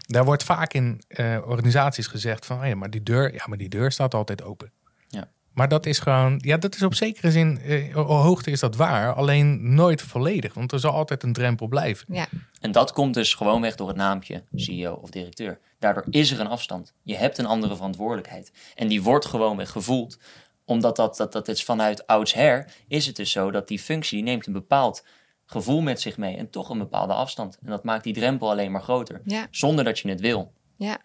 [0.06, 3.58] daar wordt vaak in eh, organisaties gezegd van, oh ja, maar die deur, ja, maar
[3.58, 4.72] die deur staat altijd open.
[5.08, 5.30] Ja.
[5.52, 9.12] Maar dat is gewoon, ja, dat is op zekere zin, eh, hoogte is dat waar,
[9.14, 12.14] alleen nooit volledig, want er zal altijd een drempel blijven.
[12.14, 12.26] Ja.
[12.60, 15.58] En dat komt dus gewoonweg door het naampje CEO of directeur.
[15.78, 16.94] Daardoor is er een afstand.
[17.02, 18.52] Je hebt een andere verantwoordelijkheid.
[18.74, 20.18] En die wordt gewoonweg gevoeld.
[20.64, 24.46] Omdat dat, dat, dat is vanuit oudsher is het dus zo dat die functie neemt
[24.46, 25.04] een bepaald
[25.46, 26.36] gevoel met zich mee.
[26.36, 27.58] En toch een bepaalde afstand.
[27.62, 29.20] En dat maakt die drempel alleen maar groter.
[29.24, 29.46] Ja.
[29.50, 30.52] Zonder dat je het wil.
[30.76, 30.98] Ja.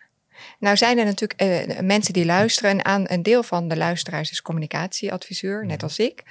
[0.60, 2.72] Nou zijn er natuurlijk eh, mensen die luisteren.
[2.72, 6.24] En aan een deel van de luisteraars is communicatieadviseur, net als ik.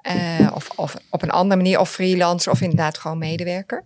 [0.00, 3.84] Eh, of, of op een andere manier, of freelancer, of inderdaad gewoon medewerker.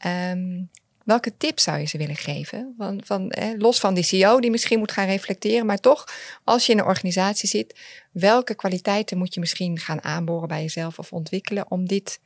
[0.00, 0.62] Ehm,
[1.04, 2.74] welke tips zou je ze willen geven?
[2.78, 6.04] Van, van, los van die CEO die misschien moet gaan reflecteren, maar toch,
[6.44, 7.80] als je in een organisatie zit,
[8.12, 12.20] welke kwaliteiten moet je misschien gaan aanboren bij jezelf of ontwikkelen om dit,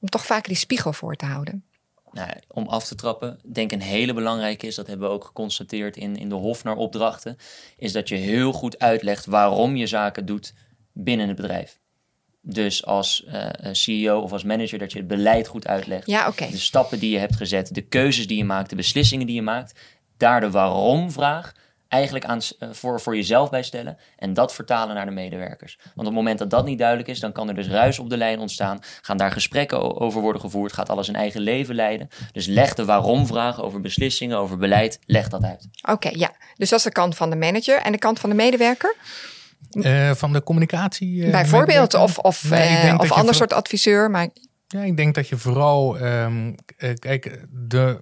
[0.00, 1.64] om toch vaak die spiegel voor te houden?
[2.12, 5.96] Nou, om af te trappen, denk een hele belangrijke is, dat hebben we ook geconstateerd
[5.96, 7.36] in, in de Hofnar opdrachten,
[7.76, 10.54] is dat je heel goed uitlegt waarom je zaken doet
[10.92, 11.80] binnen het bedrijf.
[12.46, 16.06] Dus als eh, CEO of als manager dat je het beleid goed uitlegt.
[16.06, 16.32] Ja.
[16.36, 19.42] De stappen die je hebt gezet, de keuzes die je maakt, de beslissingen die je
[19.42, 19.80] maakt.
[20.16, 21.52] Daar de waarom-vraag
[21.94, 25.78] eigenlijk aan, uh, voor, voor jezelf bijstellen en dat vertalen naar de medewerkers.
[25.82, 28.10] Want op het moment dat dat niet duidelijk is, dan kan er dus ruis op
[28.10, 28.78] de lijn ontstaan.
[29.02, 32.08] Gaan daar gesprekken over worden gevoerd, gaat alles een eigen leven leiden.
[32.32, 35.68] Dus leg de waarom-vragen over beslissingen, over beleid, leg dat uit.
[35.90, 36.32] Oké, ja.
[36.56, 38.94] Dus dat is de kant van de manager en de kant van de medewerker?
[39.72, 41.14] Uh, van de communicatie.
[41.14, 44.10] Uh, Bijvoorbeeld, of, of, nee, uh, of ander soort adviseur.
[44.10, 44.28] Maar...
[44.66, 46.54] Ja, ik denk dat je vooral, um,
[46.98, 47.98] kijk, de,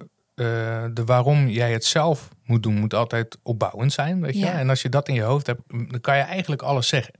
[0.93, 4.21] de waarom jij het zelf moet doen, moet altijd opbouwend zijn.
[4.21, 4.39] Weet je?
[4.39, 4.59] Ja.
[4.59, 7.13] En als je dat in je hoofd hebt, dan kan je eigenlijk alles zeggen.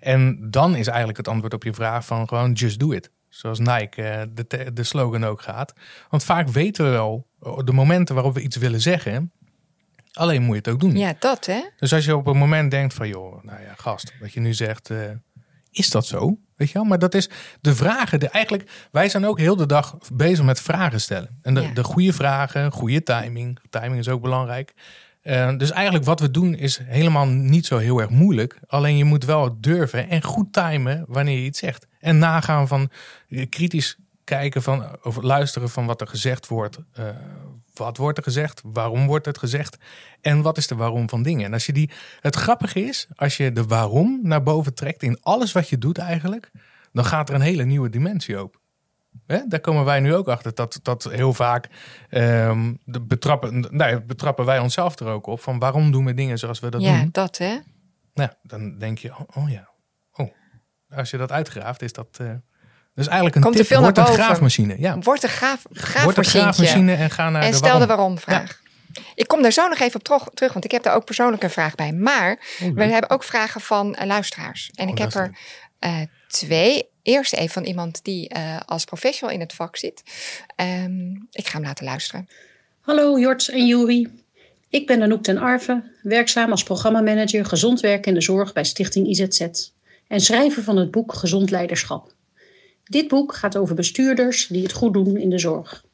[0.00, 3.10] En dan is eigenlijk het antwoord op je vraag van gewoon just do it.
[3.28, 5.72] Zoals Nike de, de slogan ook gaat.
[6.10, 7.26] Want vaak weten we wel
[7.64, 9.32] de momenten waarop we iets willen zeggen.
[10.14, 10.96] Alleen moet je het ook doen.
[10.96, 11.60] Ja, dat hè.
[11.76, 14.54] Dus als je op een moment denkt van, joh, nou ja, gast, wat je nu
[14.54, 14.98] zegt, uh,
[15.70, 16.38] is dat zo?
[16.56, 16.84] Weet je wel?
[16.84, 17.28] Maar dat is
[17.60, 18.20] de vragen.
[18.20, 21.38] De, eigenlijk, wij zijn ook heel de dag bezig met vragen stellen.
[21.42, 21.72] En de, ja.
[21.72, 23.58] de goede vragen, goede timing.
[23.70, 24.74] Timing is ook belangrijk.
[25.22, 28.60] Uh, dus eigenlijk wat we doen is helemaal niet zo heel erg moeilijk.
[28.66, 31.86] Alleen je moet wel durven en goed timen wanneer je iets zegt.
[32.00, 32.90] En nagaan van
[33.48, 36.78] kritisch kijken van, of luisteren van wat er gezegd wordt.
[36.98, 37.06] Uh,
[37.78, 38.60] wat wordt er gezegd?
[38.64, 39.76] Waarom wordt het gezegd?
[40.20, 41.44] En wat is de waarom van dingen?
[41.44, 45.18] En als je die, het grappige is, als je de waarom naar boven trekt in
[45.22, 46.50] alles wat je doet eigenlijk,
[46.92, 48.60] dan gaat er een hele nieuwe dimensie open.
[49.26, 49.46] Hè?
[49.48, 51.68] Daar komen wij nu ook achter dat, dat heel vaak
[52.10, 56.38] um, de betrappen, nou, betrappen wij onszelf er ook op van waarom doen we dingen
[56.38, 56.98] zoals we dat ja, doen.
[56.98, 57.58] Ja, dat hè?
[58.14, 59.68] Nou, dan denk je, oh, oh, ja,
[60.12, 60.30] oh.
[60.88, 62.18] Als je dat uitgraaft, is dat.
[62.20, 62.30] Uh,
[62.94, 64.24] dus eigenlijk een Komt tip, veel wordt naar een boven.
[64.26, 64.76] graafmachine.
[64.78, 64.98] Ja.
[64.98, 66.02] Wordt een graaf, graafmachine.
[66.04, 67.80] Wordt een graafmachine en ga naar en de stel waarom.
[67.88, 68.60] de waarom-vraag.
[68.92, 69.00] Ja.
[69.14, 71.50] Ik kom daar zo nog even op terug, want ik heb daar ook persoonlijk een
[71.50, 71.92] vraag bij.
[71.92, 74.70] Maar Oh, we hebben ook vragen van uh, luisteraars.
[74.74, 75.28] En Oh, ik heb dat is
[75.80, 76.88] er uh, twee.
[77.02, 80.02] Eerst even van iemand die uh, als professional in het vak zit.
[80.56, 82.28] Um, ik ga hem laten luisteren.
[82.80, 84.08] Hallo Jort en Juri.
[84.68, 89.06] Ik ben Anouk ten Arve, werkzaam als programmamanager gezond werken in de zorg bij Stichting
[89.06, 89.40] IZZ.
[90.08, 92.13] En schrijver van het boek Gezond Leiderschap.
[92.84, 95.84] Dit boek gaat over bestuurders die het goed doen in de zorg.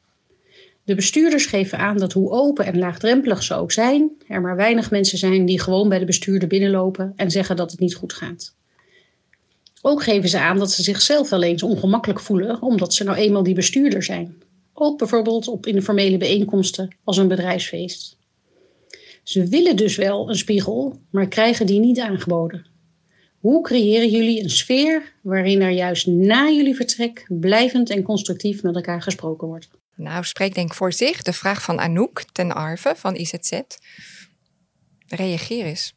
[0.83, 4.91] De bestuurders geven aan dat hoe open en laagdrempelig ze ook zijn, er maar weinig
[4.91, 8.55] mensen zijn die gewoon bij de bestuurder binnenlopen en zeggen dat het niet goed gaat.
[9.81, 13.43] Ook geven ze aan dat ze zichzelf wel eens ongemakkelijk voelen omdat ze nou eenmaal
[13.43, 14.35] die bestuurder zijn.
[14.73, 18.17] Ook bijvoorbeeld op informele bijeenkomsten als een bedrijfsfeest.
[19.23, 22.65] Ze willen dus wel een spiegel, maar krijgen die niet aangeboden.
[23.41, 28.75] Hoe creëren jullie een sfeer waarin er juist na jullie vertrek blijvend en constructief met
[28.75, 29.69] elkaar gesproken wordt?
[29.95, 31.21] Nou, spreek denk voor zich.
[31.21, 33.61] De vraag van Anouk ten Arve van IZZ.
[35.07, 35.93] Reageer eens.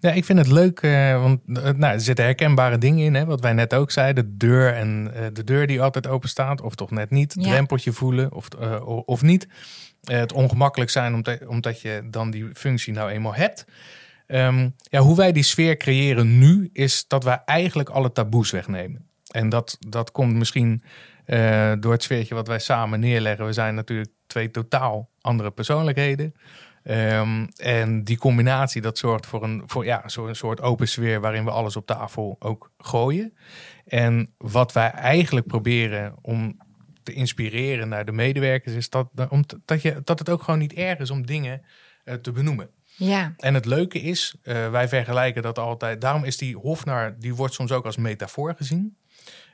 [0.00, 3.14] Ja, ik vind het leuk, uh, want uh, nou, er zitten herkenbare dingen in.
[3.14, 4.24] Hè, wat wij net ook zeiden.
[4.24, 7.34] De deur en uh, de deur die altijd open staat, of toch net niet.
[7.38, 7.42] Ja.
[7.42, 8.48] Drempeltje voelen of,
[9.04, 9.48] of niet.
[10.04, 13.64] het ongemakkelijk zijn omdat, omdat je dan die functie nou eenmaal hebt.
[14.32, 19.08] Um, ja, hoe wij die sfeer creëren nu, is dat wij eigenlijk alle taboes wegnemen.
[19.30, 20.82] En dat, dat komt misschien
[21.26, 23.46] uh, door het sfeertje wat wij samen neerleggen.
[23.46, 26.34] We zijn natuurlijk twee totaal andere persoonlijkheden.
[26.84, 31.44] Um, en die combinatie, dat zorgt voor een, voor, ja, een soort open sfeer waarin
[31.44, 33.34] we alles op tafel ook gooien.
[33.86, 36.58] En wat wij eigenlijk proberen om
[37.02, 40.72] te inspireren naar de medewerkers, is dat, om, dat, je, dat het ook gewoon niet
[40.72, 41.62] erg is om dingen
[42.04, 42.70] uh, te benoemen.
[43.06, 43.34] Ja.
[43.36, 46.00] En het leuke is, uh, wij vergelijken dat altijd.
[46.00, 48.96] Daarom is die hofnar, die wordt soms ook als metafoor gezien.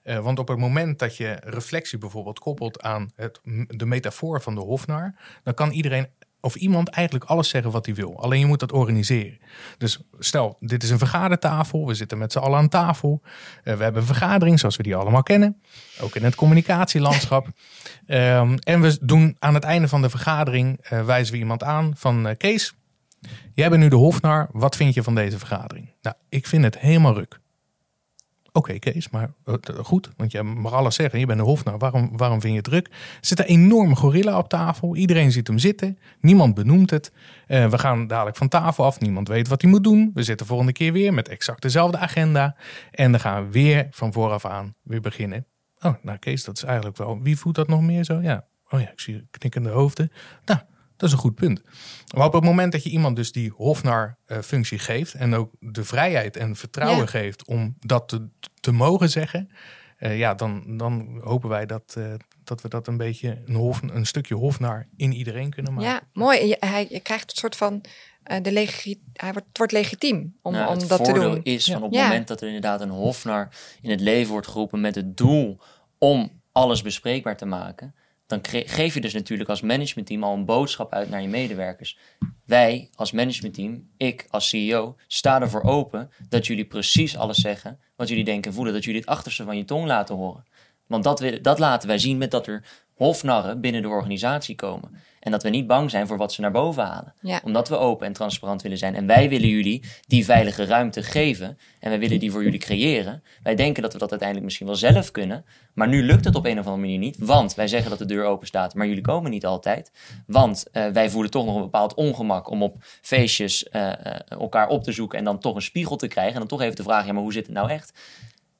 [0.04, 4.54] Uh, want op het moment dat je reflectie bijvoorbeeld koppelt aan het, de metafoor van
[4.54, 6.06] de hofnar, dan kan iedereen
[6.40, 8.22] of iemand eigenlijk alles zeggen wat hij wil.
[8.22, 9.38] Alleen je moet dat organiseren.
[9.78, 11.86] Dus stel, dit is een vergadertafel.
[11.86, 13.20] We zitten met z'n allen aan tafel.
[13.22, 13.30] Uh,
[13.62, 15.62] we hebben een vergadering zoals we die allemaal kennen.
[16.00, 17.46] Ook in het communicatielandschap.
[18.06, 21.92] um, en we doen aan het einde van de vergadering, uh, wijzen we iemand aan
[21.96, 22.74] van Kees.
[23.52, 24.48] Jij bent nu de hofnar.
[24.52, 25.92] Wat vind je van deze vergadering?
[26.02, 27.40] Nou, ik vind het helemaal ruk.
[28.52, 31.18] Oké, Kees, maar uh, goed, want je mag alles zeggen.
[31.18, 31.78] Je bent de hofnar.
[31.78, 32.86] Waarom, waarom vind je het druk?
[32.86, 34.96] Er zit een enorme gorilla op tafel.
[34.96, 35.98] Iedereen ziet hem zitten.
[36.20, 37.12] Niemand benoemt het.
[37.48, 39.00] Uh, we gaan dadelijk van tafel af.
[39.00, 40.10] Niemand weet wat hij moet doen.
[40.14, 42.56] We zitten volgende keer weer met exact dezelfde agenda.
[42.90, 45.46] En dan gaan we weer van vooraf aan weer beginnen.
[45.80, 47.22] Oh, nou Kees, dat is eigenlijk wel...
[47.22, 48.20] Wie voelt dat nog meer zo?
[48.20, 48.44] Ja.
[48.70, 50.12] Oh ja, ik zie knikkende hoofden.
[50.44, 50.60] Nou,
[50.96, 51.62] dat is een goed punt.
[52.14, 56.36] Maar op het moment dat je iemand dus die hofnar-functie geeft en ook de vrijheid
[56.36, 57.06] en vertrouwen ja.
[57.06, 58.28] geeft om dat te,
[58.60, 59.50] te mogen zeggen,
[59.98, 63.82] uh, ja, dan, dan hopen wij dat, uh, dat we dat een beetje een, hof,
[63.82, 65.90] een stukje hofnar in iedereen kunnen maken.
[65.90, 66.46] Ja, mooi.
[66.46, 67.84] Je, hij, je krijgt een soort van
[68.26, 71.42] uh, de legi hij wordt, het wordt legitiem om, nou, om dat te doen.
[71.42, 71.72] is ja.
[71.72, 72.06] van op het ja.
[72.06, 73.48] moment dat er inderdaad een hofnar
[73.82, 75.58] in het leven wordt geroepen met het doel
[75.98, 77.94] om alles bespreekbaar te maken
[78.26, 81.98] dan geef je dus natuurlijk als managementteam al een boodschap uit naar je medewerkers.
[82.44, 88.08] Wij als managementteam, ik als CEO, sta ervoor open dat jullie precies alles zeggen wat
[88.08, 88.74] jullie denken en voelen.
[88.74, 90.44] Dat jullie het achterste van je tong laten horen.
[90.86, 92.64] Want dat, dat laten wij zien met dat er
[92.96, 95.04] hofnarren binnen de organisatie komen.
[95.20, 97.14] En dat we niet bang zijn voor wat ze naar boven halen.
[97.44, 98.94] Omdat we open en transparant willen zijn.
[98.94, 101.58] En wij willen jullie die veilige ruimte geven.
[101.80, 103.22] En wij willen die voor jullie creëren.
[103.42, 105.44] Wij denken dat we dat uiteindelijk misschien wel zelf kunnen.
[105.74, 107.16] Maar nu lukt het op een of andere manier niet.
[107.18, 109.92] Want wij zeggen dat de deur open staat, maar jullie komen niet altijd.
[110.26, 113.92] Want uh, wij voelen toch nog een bepaald ongemak om op feestjes uh,
[114.28, 115.18] elkaar op te zoeken.
[115.18, 116.32] En dan toch een spiegel te krijgen.
[116.32, 117.92] En dan toch even te vragen: ja, maar hoe zit het nou echt?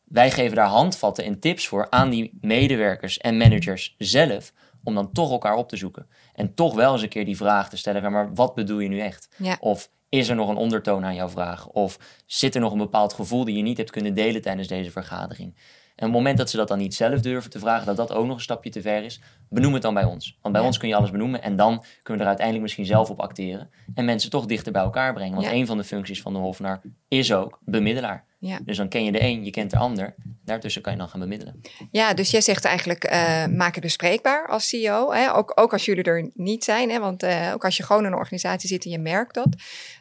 [0.07, 4.53] Wij geven daar handvatten en tips voor aan die medewerkers en managers zelf
[4.85, 6.07] om dan toch elkaar op te zoeken.
[6.35, 9.01] En toch wel eens een keer die vraag te stellen: maar wat bedoel je nu
[9.01, 9.29] echt?
[9.61, 11.66] Of is er nog een ondertoon aan jouw vraag?
[11.69, 14.90] Of zit er nog een bepaald gevoel die je niet hebt kunnen delen tijdens deze
[14.90, 15.57] vergadering?
[15.97, 18.13] En op het moment dat ze dat dan niet zelf durven te vragen, dat dat
[18.13, 20.39] ook nog een stapje te ver is, benoem het dan bij ons.
[20.43, 23.11] Want bij ons kun je alles benoemen en dan kunnen we er uiteindelijk misschien zelf
[23.11, 25.35] op acteren en mensen toch dichter bij elkaar brengen.
[25.35, 28.25] Want een van de functies van de hofnaar is ook bemiddelaar.
[28.39, 28.59] Ja.
[28.65, 30.15] Dus dan ken je de een, je kent de ander.
[30.47, 31.61] Daartussen kan je dan gaan bemiddelen.
[31.91, 35.13] Ja, dus jij zegt eigenlijk uh, maak het bespreekbaar als CEO.
[35.13, 35.35] Hè?
[35.35, 36.91] Ook, ook als jullie er niet zijn.
[36.91, 36.99] Hè?
[36.99, 39.49] Want uh, ook als je gewoon in een organisatie zit en je merkt dat.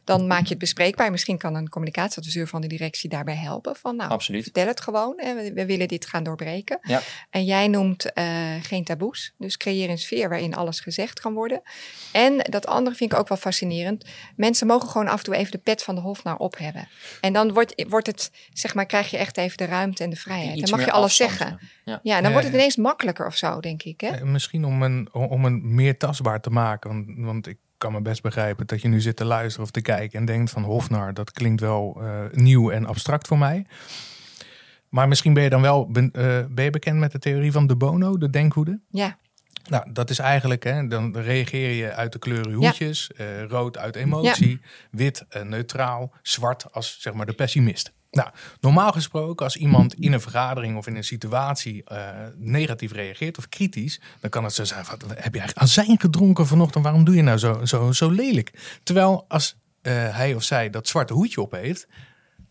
[0.03, 1.11] Dan maak je het bespreekbaar.
[1.11, 3.75] Misschien kan een communicatieadviseur van de directie daarbij helpen.
[3.75, 4.43] Van nou, Absoluut.
[4.43, 5.13] vertel het gewoon.
[5.17, 5.35] Hè?
[5.35, 6.79] We, we, willen dit gaan doorbreken.
[6.81, 7.01] Ja.
[7.29, 9.33] En jij noemt uh, geen taboes.
[9.37, 11.61] Dus creëer een sfeer waarin alles gezegd kan worden.
[12.11, 14.05] En dat andere vind ik ook wel fascinerend.
[14.35, 16.87] Mensen mogen gewoon af en toe even de pet van de hof naar op hebben.
[17.21, 20.15] En dan wordt, wordt het zeg maar, krijg je echt even de ruimte en de
[20.15, 20.33] vrijheid.
[20.43, 21.59] Dan mag je alles zeggen.
[21.85, 21.99] Ja.
[22.03, 24.01] ja, dan wordt het ineens makkelijker of zo, denk ik.
[24.01, 24.07] Hè?
[24.07, 26.89] Eh, misschien om een, om een meer tastbaar te maken.
[26.89, 29.81] Want, want ik kan me best begrijpen dat je nu zit te luisteren of te
[29.81, 33.65] kijken en denkt van Hofnar, dat klinkt wel uh, nieuw en abstract voor mij.
[34.89, 37.67] Maar misschien ben je dan wel ben, uh, ben je bekend met de theorie van
[37.67, 38.79] de Bono, de denkhoede?
[38.89, 39.17] Ja.
[39.69, 43.11] Nou, dat is eigenlijk, hè, dan reageer je uit de kleuren hoedjes.
[43.17, 43.25] Ja.
[43.25, 44.57] Uh, rood uit emotie, ja.
[44.91, 47.91] wit uh, neutraal, zwart als zeg maar de pessimist.
[48.15, 53.37] Nou, normaal gesproken, als iemand in een vergadering of in een situatie uh, negatief reageert
[53.37, 56.83] of kritisch, dan kan het zo zijn: wat, heb je eigenlijk azijn gedronken vanochtend?
[56.83, 58.79] Waarom doe je nou zo, zo, zo lelijk?
[58.83, 61.87] Terwijl als uh, hij of zij dat zwarte hoedje op heeft,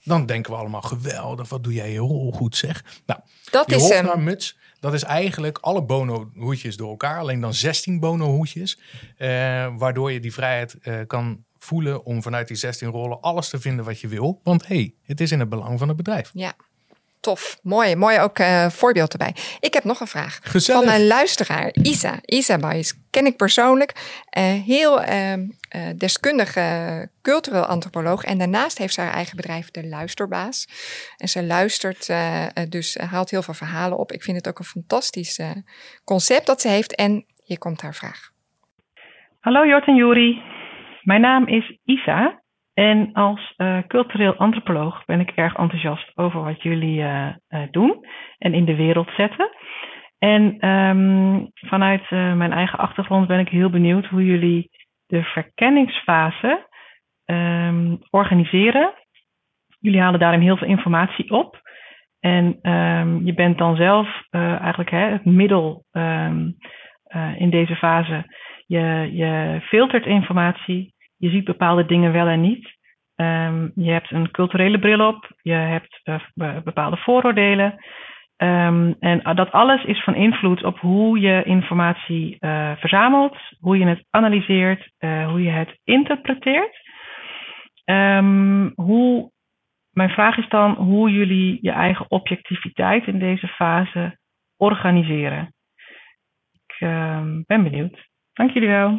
[0.03, 1.49] dan denken we allemaal geweldig.
[1.49, 2.85] Wat doe jij heel goed zeg?
[3.07, 4.25] Nou, dat die is hem.
[4.25, 8.79] muts, dat is eigenlijk alle bono hoedjes door elkaar, alleen dan 16 bono hoedjes,
[9.19, 9.29] uh,
[9.77, 14.01] waardoor je die vrijheid kan voelen om vanuit die 16 rollen alles te vinden wat
[14.01, 14.41] je wil.
[14.43, 16.31] Want hey, het is in het belang van het bedrijf.
[16.33, 16.53] Ja,
[17.21, 17.59] tof.
[17.63, 19.35] Mooi, mooi ook uh, voorbeeld erbij.
[19.61, 20.39] Ik heb nog een vraag.
[20.43, 20.85] Gezellig.
[20.85, 22.19] Van een luisteraar, Isa.
[22.25, 23.93] Isa Baes ken ik persoonlijk.
[24.39, 25.33] Uh, heel uh,
[25.97, 28.25] deskundige cultureel antropoloog.
[28.25, 30.69] En daarnaast heeft ze haar eigen bedrijf, De Luisterbaas.
[31.17, 32.11] En ze luistert,
[32.69, 34.13] dus haalt heel veel verhalen op.
[34.13, 35.41] Ik vind het ook een fantastisch
[36.05, 36.95] concept dat ze heeft.
[36.95, 38.33] En hier komt haar vraag.
[39.41, 40.54] Hallo Jort en Juri.
[41.05, 42.43] Mijn naam is Isa
[42.75, 48.07] en als uh, cultureel antropoloog ben ik erg enthousiast over wat jullie uh, uh, doen
[48.39, 49.51] en in de wereld zetten.
[50.19, 54.71] En um, vanuit mijn eigen achtergrond ben ik heel benieuwd hoe jullie
[55.07, 56.67] de verkenningsfase
[57.25, 58.93] um, organiseren.
[59.81, 61.61] Jullie halen daarin heel veel informatie op.
[62.21, 65.85] En um, je bent dan zelf eigenlijk hè, het middel
[67.37, 68.25] in deze fase.
[68.75, 72.77] Je, je filtert informatie, je ziet bepaalde dingen wel en niet.
[73.17, 77.85] Um, je hebt een culturele bril op, je hebt uh, bepaalde vooroordelen.
[78.37, 83.87] Um, en dat alles is van invloed op hoe je informatie uh, verzamelt, hoe je
[83.87, 86.77] het analyseert, hoe je het interpreteert.
[87.85, 89.31] Um, hoe,
[89.91, 94.19] mijn vraag is dan hoe jullie je eigen objectiviteit in deze fase
[94.57, 95.55] organiseren.
[96.53, 96.77] Ik
[97.47, 98.13] ben benieuwd.
[98.35, 98.99] Dank jullie wel.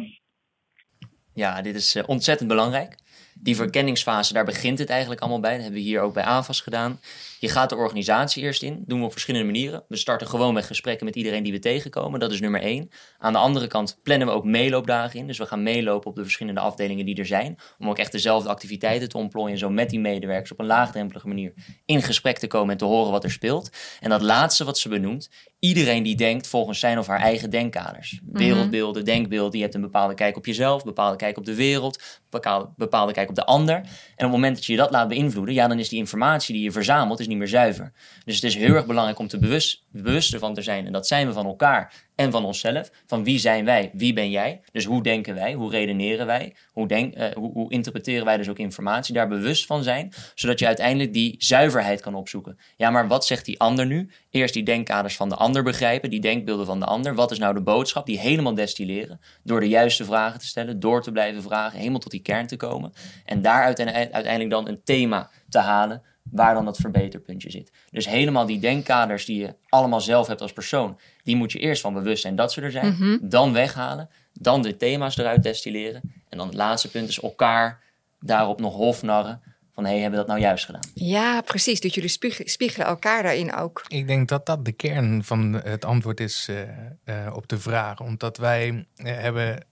[1.34, 2.96] Ja, dit is uh, ontzettend belangrijk.
[3.40, 5.52] Die verkenningsfase, daar begint het eigenlijk allemaal bij.
[5.52, 7.00] Dat hebben we hier ook bij ANVAS gedaan.
[7.40, 8.84] Je gaat de organisatie eerst in.
[8.86, 9.84] doen we op verschillende manieren.
[9.88, 12.20] We starten gewoon met gesprekken met iedereen die we tegenkomen.
[12.20, 12.90] Dat is nummer één.
[13.18, 15.26] Aan de andere kant plannen we ook meeloopdagen in.
[15.26, 17.58] Dus we gaan meelopen op de verschillende afdelingen die er zijn.
[17.78, 19.58] Om ook echt dezelfde activiteiten te ontplooien.
[19.58, 21.52] Zo met die medewerkers op een laagdrempelige manier
[21.84, 23.70] in gesprek te komen en te horen wat er speelt.
[24.00, 25.30] En dat laatste wat ze benoemt,
[25.66, 28.20] iedereen die denkt volgens zijn of haar eigen denkkaders.
[28.24, 28.38] Mhm.
[28.38, 29.56] Wereldbeelden, denkbeelden.
[29.56, 33.12] Je hebt een bepaalde kijk op jezelf, een bepaalde kijk op de wereld, een bepaalde
[33.12, 33.74] kijk op de ander.
[33.74, 36.64] En op het moment dat je dat laat beïnvloeden, ja, dan is die informatie die
[36.64, 37.92] je verzamelt is niet meer zuiver.
[38.24, 40.86] Dus het is heel erg belangrijk om te bewust, bewust ervan te zijn.
[40.86, 42.90] En dat zijn we van elkaar en van onszelf.
[43.06, 44.60] Van wie zijn wij, wie ben jij?
[44.72, 48.58] Dus hoe denken wij, hoe redeneren wij, hoe, denk, hoe, hoe, interpreteren wij dus ook
[48.58, 49.14] informatie?
[49.14, 52.58] Daar bewust van zijn, zodat je uiteindelijk die zuiverheid kan opzoeken.
[52.76, 54.10] Ja, maar wat zegt die ander nu?
[54.30, 57.14] Eerst die denkkaders van de ander begrijpen, die denkbeelden van de ander.
[57.14, 58.06] Wat is nou de boodschap?
[58.06, 59.20] Die helemaal destilleren.
[59.42, 62.56] Door de juiste vragen te stellen, door te blijven vragen, helemaal tot die kern te
[62.56, 62.92] komen.
[63.24, 67.72] En daar uiteindelijk dan een thema te halen waar dan dat verbeterpuntje zit.
[67.90, 71.80] Dus helemaal die denkkaders die je allemaal zelf hebt als persoon, die moet je eerst
[71.80, 73.18] van bewust zijn dat ze er zijn, Mhm.
[73.20, 77.82] dan weghalen, dan de thema's eruit destilleren en dan het laatste punt is elkaar
[78.20, 80.82] daarop nog hofnarren van hé, hey, hebben we dat nou juist gedaan?
[80.94, 81.80] Ja, precies.
[81.80, 83.84] Dus jullie spiegelen, spiegelen elkaar daarin ook.
[83.88, 86.60] Ik denk dat dat de kern van het antwoord is uh,
[87.04, 88.00] uh, op de vraag.
[88.00, 89.66] Omdat wij uh, hebben,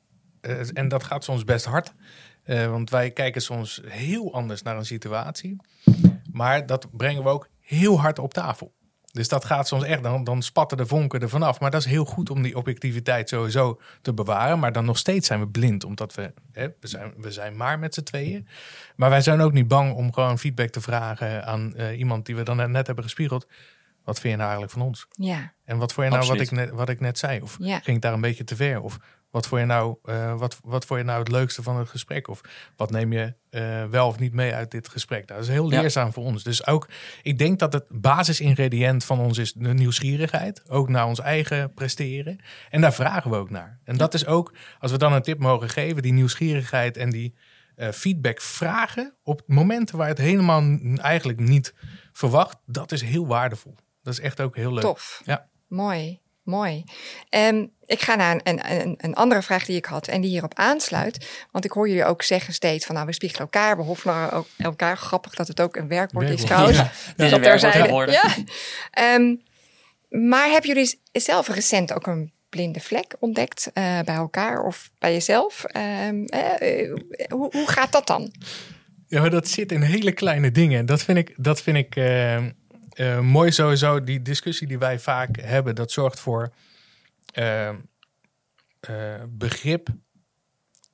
[0.73, 1.93] en dat gaat soms best hard,
[2.47, 5.57] want wij kijken soms heel anders naar een situatie.
[6.33, 8.74] Maar dat brengen we ook heel hard op tafel.
[9.15, 11.61] Dus dat gaat soms echt, dan, dan spatten de vonken er vanaf.
[11.61, 14.59] Maar dat is heel goed om die objectiviteit sowieso te bewaren.
[14.59, 17.79] Maar dan nog steeds zijn we blind, omdat we, hè, we, zijn, we zijn maar
[17.79, 18.49] met z'n tweeën.
[18.97, 22.37] Maar wij zijn ook niet bang om gewoon feedback te vragen aan uh, iemand die
[22.37, 23.47] we dan net hebben gespiegeld.
[24.05, 25.07] Wat vind je nou eigenlijk van ons?
[25.11, 25.53] Ja.
[25.65, 27.41] En wat vond je nou wat ik, net, wat ik net zei?
[27.41, 27.79] Of Ja.
[27.79, 28.81] ging ik daar een beetje te ver?
[28.81, 28.99] Of
[29.35, 32.29] wat vond je nou, eh, wat, wat vond je nou het leukste van het gesprek?
[32.29, 32.41] Of
[32.77, 35.27] wat neem je eh, wel of niet mee uit dit gesprek?
[35.29, 35.81] Nou, dat is heel Ja.
[35.81, 36.43] leerzaam voor ons.
[36.43, 36.89] Dus ook,
[37.23, 40.71] ik denk dat het basisingrediënt van ons is de nieuwsgierigheid.
[40.71, 42.39] Ook naar ons eigen presteren.
[42.71, 43.79] En daar vragen we ook naar.
[43.85, 47.35] En dat is ook, als we dan een tip mogen geven, die nieuwsgierigheid en die
[47.77, 50.63] eh, feedback vragen op momenten waar het helemaal
[50.97, 51.75] eigenlijk niet
[52.13, 53.75] verwacht, dat is heel waardevol.
[54.03, 54.83] Dat is echt ook heel leuk.
[54.83, 55.23] Tof.
[55.25, 55.49] Ja.
[55.69, 56.85] Mooi, mooi.
[57.29, 60.55] Ehm, ik ga naar een, een, een andere vraag die ik had en die hierop
[60.55, 61.47] aansluit.
[61.51, 64.47] Want ik hoor jullie ook zeggen steeds van nou, we spiegelen elkaar, we hoffen ook
[64.59, 64.97] elkaar.
[64.97, 66.79] Grappig dat het ook een werkwoord is Werkwoord, trouwens.
[66.79, 66.85] ja.
[67.25, 67.85] Is Dat een werkwoord terzijde.
[67.85, 68.15] geworden.
[68.15, 68.35] Ja.
[68.91, 69.35] Ehm,
[70.31, 75.13] maar hebben jullie zelf recent ook een blinde vlek ontdekt eh, bij elkaar of bij
[75.13, 75.65] jezelf?
[75.65, 76.93] Ehm, eh, eh,
[77.29, 78.33] hoe, hoe gaat dat dan?
[79.07, 80.87] Ja, dat zit in hele kleine dingen.
[80.87, 81.95] Dat vind ik, dat vind ik
[82.95, 84.05] eh, mooi sowieso.
[84.05, 86.53] Die discussie die wij vaak hebben, dat zorgt voor
[87.33, 87.75] eh, eh,
[89.29, 89.89] begrip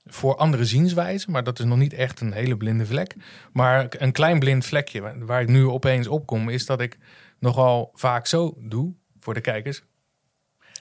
[0.06, 1.30] voor andere zienswijzen.
[1.32, 3.14] Maar dat is nog niet echt een hele blinde vlek.
[3.52, 6.98] Maar een klein blind vlekje waar- ik nu opeens op kom, is dat ik
[7.38, 9.82] nogal vaak zo doe voor de kijkers.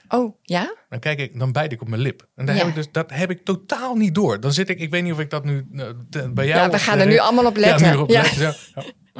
[0.08, 0.74] Oh, ja?
[0.88, 2.28] Dan kijk ik, dan bijt ik op mijn lip.
[2.34, 2.60] En daar Ja.
[2.60, 4.40] heb ik dus, dat heb ik totaal niet door.
[4.40, 6.46] Dan zit ik, ik weet niet of ik dat nu bij jou.
[6.46, 7.86] Ja, we gaan er nu allemaal op Ja, letten.
[7.86, 8.22] nu erop Ja.
[8.22, 8.54] letten.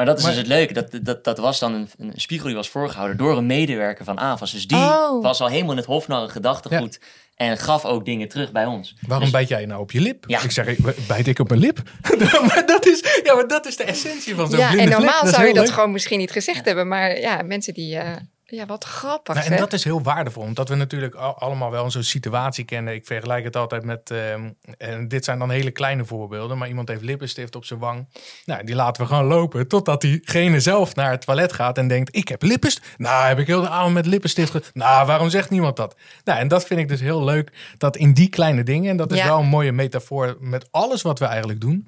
[0.00, 0.72] Maar dat is Maar- dus het leuke.
[0.72, 4.18] Dat, dat, dat was dan een, een spiegel die was voorgehouden door een medewerker van
[4.20, 4.52] AVAS.
[4.52, 5.22] Dus die Oh.
[5.22, 7.00] was al helemaal in het hofnarren gedachtegoed.
[7.36, 8.94] En gaf ook dingen terug bij ons.
[9.00, 10.24] Waarom Dus- bijt jij nou op je lip?
[10.26, 10.42] Ja.
[10.42, 11.82] Ik zeg, ik- bijt ik op mijn lip?
[12.48, 15.26] maar, dat is, ja, maar dat is de essentie van zo'n Ja, blinde en normaal
[15.26, 15.74] zou je dat leuk.
[15.74, 16.88] gewoon misschien niet gezegd hebben.
[16.88, 17.96] Maar ja, mensen die...
[17.96, 18.16] eh,
[18.50, 19.34] ja, wat grappig.
[19.34, 22.94] Nou, en dat is heel waardevol, omdat we natuurlijk al- allemaal wel zo'n situatie kennen.
[22.94, 26.88] Ik vergelijk het altijd met, ehm, en dit zijn dan hele kleine voorbeelden, maar iemand
[26.88, 28.08] heeft lippenstift op zijn wang.
[28.44, 32.16] Nou, die laten we gewoon lopen totdat diegene zelf naar het toilet gaat en denkt,
[32.16, 32.98] ik heb lippenstift.
[32.98, 34.50] Nou, heb ik heel de avond met lippenstift.
[34.50, 35.96] ge- Nou, waarom zegt niemand dat?
[36.24, 39.12] Nou, en dat vind ik dus heel leuk, dat in die kleine dingen, en dat
[39.12, 39.24] is Ja.
[39.26, 41.84] wel een mooie metafoor met alles wat we eigenlijk doen,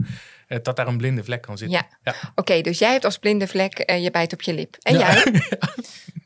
[0.62, 1.86] dat daar een blinde vlek kan zitten.
[2.02, 2.14] Ja.
[2.34, 4.76] Oké, dus jij hebt als blinde vlek eh, je bijt op je lip.
[4.82, 5.22] En jij?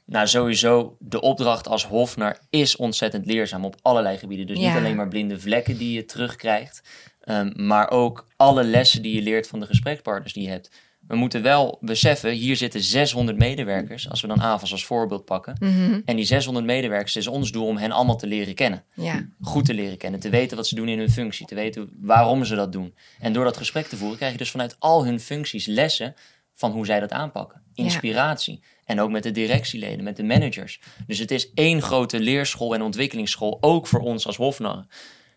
[0.06, 4.46] Nou, sowieso, de opdracht als hofnar is ontzettend leerzaam op allerlei gebieden.
[4.46, 4.68] Dus Ja.
[4.68, 6.82] niet alleen maar blinde vlekken die je terugkrijgt,
[7.20, 10.70] ehm, maar ook alle lessen die je leert van de gesprekspartners die je hebt.
[11.08, 15.56] We moeten wel beseffen, hier zitten 600 medewerkers, als we dan AVAS als voorbeeld pakken.
[15.60, 16.00] Mhm.
[16.04, 18.84] En die 600 medewerkers is ons doel om hen allemaal te leren kennen.
[18.94, 21.90] Ja, Goed te leren kennen, te weten wat ze doen in hun functie, te weten
[22.00, 22.94] waarom ze dat doen.
[23.20, 26.14] En door dat gesprek te voeren krijg je dus vanuit al hun functies lessen
[26.54, 27.62] van hoe zij dat aanpakken.
[27.74, 28.62] Inspiratie.
[28.84, 30.80] En ook met de directieleden, met de managers.
[31.06, 34.86] Dus het is één grote leerschool en ontwikkelingsschool, ook voor ons als hofnar.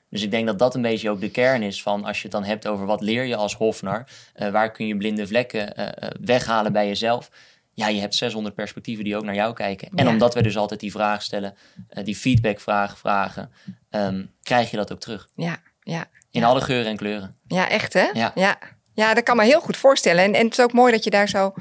[0.10, 2.32] Dus ik denk dat dat een beetje ook de kern is van als je het
[2.32, 5.88] dan hebt over wat leer je als hofnar, eh, waar kun je blinde vlekken eh,
[5.88, 7.32] eh, weghalen bij jezelf.
[7.74, 9.89] Ja, je hebt 600 perspectieven die ook naar jou kijken.
[9.95, 11.56] En omdat we dus altijd die vraag stellen,
[12.04, 13.52] die feedbackvraag vragen,
[13.89, 15.30] ehm, krijg je dat ook terug.
[15.36, 16.08] ja, ja.
[16.32, 17.36] In alle geuren en kleuren.
[17.48, 18.10] Ja, echt hè?
[18.13, 18.32] Ja.
[18.36, 18.58] ja.
[18.99, 20.23] Ja, dat kan me heel goed voorstellen.
[20.23, 21.53] En, en het is ook mooi dat je daar zo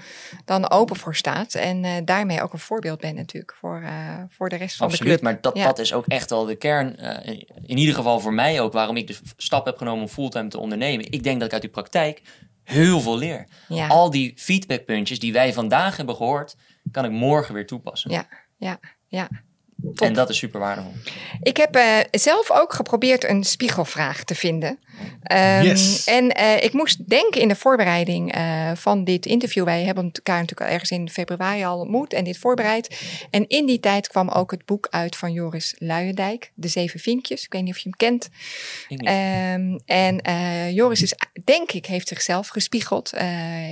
[0.45, 1.55] dan open voor staat.
[1.55, 4.93] En eh, daarmee ook een voorbeeld bent natuurlijk voor, eh, voor de rest van de
[4.93, 5.25] Absoluut, club.
[5.33, 5.65] maar dat, Ja.
[5.65, 6.97] dat is ook echt wel de kern.
[6.97, 10.09] eh, in, in ieder geval voor mij ook, waarom ik de stap heb genomen om
[10.09, 11.13] fulltime te ondernemen.
[11.13, 12.23] Ik denk dat ik uit die praktijk
[12.65, 13.47] heel veel leer.
[13.69, 13.87] Ja.
[13.87, 16.57] Al die feedbackpuntjes die wij vandaag hebben gehoord,
[16.93, 18.11] kan ik morgen weer toepassen.
[18.11, 19.29] Ja, ja, ja.
[19.95, 20.93] En dat is super waardevol.
[21.43, 24.79] Ik heb uh, zelf ook geprobeerd een spiegelvraag te vinden.
[25.33, 26.07] Um, yes.
[26.07, 29.65] En uh, ik moest denken in de voorbereiding uh, van dit interview.
[29.65, 33.01] Wij hebben elkaar natuurlijk al ergens in februari al ontmoet en dit voorbereid.
[33.31, 37.45] En in die tijd kwam ook het boek uit van Joris Luijendijk, De Zeven Vinkjes.
[37.45, 38.29] Ik weet niet of je hem kent.
[38.89, 40.21] Um, en
[40.75, 41.15] Joris is,
[41.45, 43.13] denk ik, heeft zichzelf gespiegeld.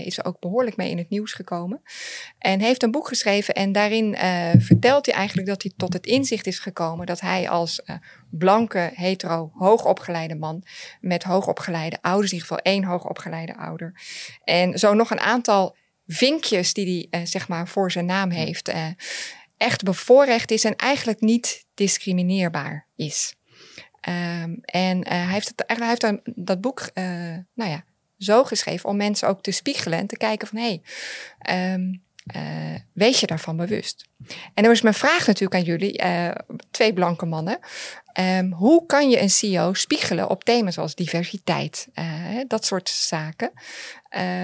[0.04, 1.82] is er ook behoorlijk mee in het nieuws gekomen.
[2.38, 4.16] En heeft een boek geschreven en daarin
[4.58, 7.96] vertelt hij eigenlijk dat hij tot het inzicht is gekomen dat hij als uh,
[8.30, 10.62] blanke, hetero, hoogopgeleide man
[11.00, 14.00] met hoogopgeleide ouders, in ieder geval één hoogopgeleide ouder,
[14.44, 15.76] en zo nog een aantal
[16.06, 18.86] vinkjes die hij uh, zeg maar voor zijn naam heeft, uh,
[19.56, 23.34] echt bevoorrecht is en eigenlijk niet discrimineerbaar is.
[24.08, 26.90] Um, en hij heeft, het, hij heeft dan dat boek,
[27.54, 27.84] nou ja,
[28.18, 30.80] zo geschreven om mensen ook te spiegelen en te kijken van hé,
[31.38, 32.04] hey, um,
[32.36, 34.08] uh, wees je daarvan bewust?
[34.54, 36.30] En dan is mijn vraag natuurlijk aan jullie, uh,
[36.70, 37.58] twee blanke mannen.
[38.20, 41.88] Um, hoe kan je een CEO spiegelen op thema's als diversiteit?
[41.94, 43.52] Uh, dat soort zaken.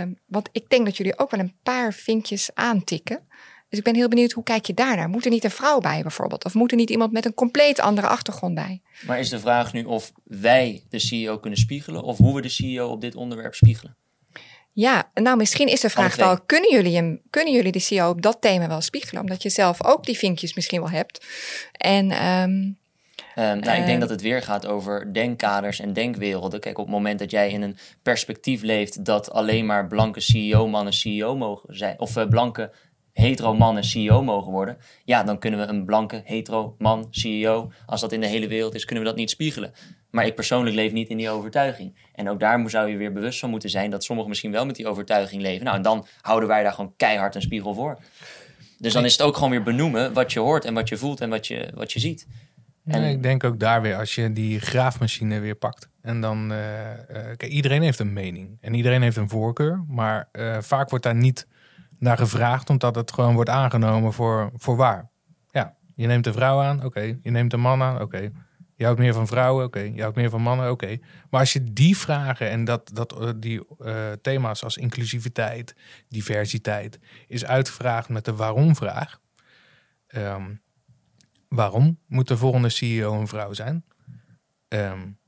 [0.00, 3.20] Um, want ik denk dat jullie ook wel een paar vinkjes aantikken.
[3.68, 5.08] Dus ik ben heel benieuwd, hoe kijk je daarnaar?
[5.08, 6.44] Moet er niet een vrouw bij bijvoorbeeld?
[6.44, 8.80] Of moet er niet iemand met een compleet andere achtergrond bij?
[9.06, 12.02] Maar is de vraag nu of wij de CEO kunnen spiegelen...
[12.02, 13.96] of hoe we de CEO op dit onderwerp spiegelen?
[14.72, 18.22] Ja, nou misschien is de vraag wel, kunnen jullie, hem, kunnen jullie de CEO op
[18.22, 19.22] dat thema wel spiegelen?
[19.22, 21.26] Omdat je zelf ook die vinkjes misschien wel hebt.
[21.72, 22.80] En, um,
[23.34, 26.60] nou, ik denk ehm, dat het weer gaat over denkkaders en denkwerelden.
[26.60, 30.92] Kijk, op het moment dat jij in een perspectief leeft dat alleen maar blanke CEO-mannen
[30.92, 32.72] CEO mogen zijn, of uh, blanke
[33.12, 38.00] hetero mannen CEO mogen worden, ja, dan kunnen we een blanke hetero man CEO, als
[38.00, 39.72] dat in de hele wereld is, kunnen we dat niet spiegelen.
[40.12, 41.94] Maar ik persoonlijk leef niet in die overtuiging.
[42.14, 44.76] En ook daar zou je weer bewust van moeten zijn dat sommigen misschien wel met
[44.76, 45.64] die overtuiging leven.
[45.64, 47.98] Nou, en dan houden wij daar gewoon keihard een spiegel voor.
[48.78, 51.20] Dus dan is het ook gewoon weer benoemen wat je hoort en wat je voelt
[51.20, 52.26] en wat je, wat je ziet.
[52.84, 55.88] En ik denk ook daar weer, als je die graafmachine weer pakt.
[56.00, 56.58] En dan, uh,
[57.36, 59.84] kijk, iedereen heeft een mening en iedereen heeft een voorkeur.
[59.88, 61.46] Maar uh, vaak wordt daar niet
[61.98, 65.10] naar gevraagd, omdat het gewoon wordt aangenomen voor, voor waar.
[65.50, 67.00] Ja, je neemt een vrouw aan, oké.
[67.00, 68.32] Je neemt een man aan, oké.
[68.82, 69.80] Je houdt meer van vrouwen, oké.
[69.80, 70.98] Je houdt meer van mannen, oké.
[71.30, 75.74] Maar als je die vragen en dat, dat, uh, die uh, thema's als inclusiviteit,
[76.08, 79.20] diversiteit, is uitgevraagd met de waarom-vraag.
[80.14, 80.60] Um,
[81.48, 83.84] waarom moet de volgende CEO een vrouw zijn?
[84.68, 85.18] Um,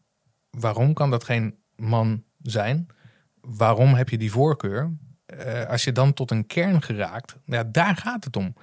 [0.51, 2.87] waarom kan dat geen man zijn?
[3.41, 4.97] Waarom heb je die voorkeur?
[5.27, 8.55] Uh, als je dan tot een kern geraakt, ja, daar gaat het om.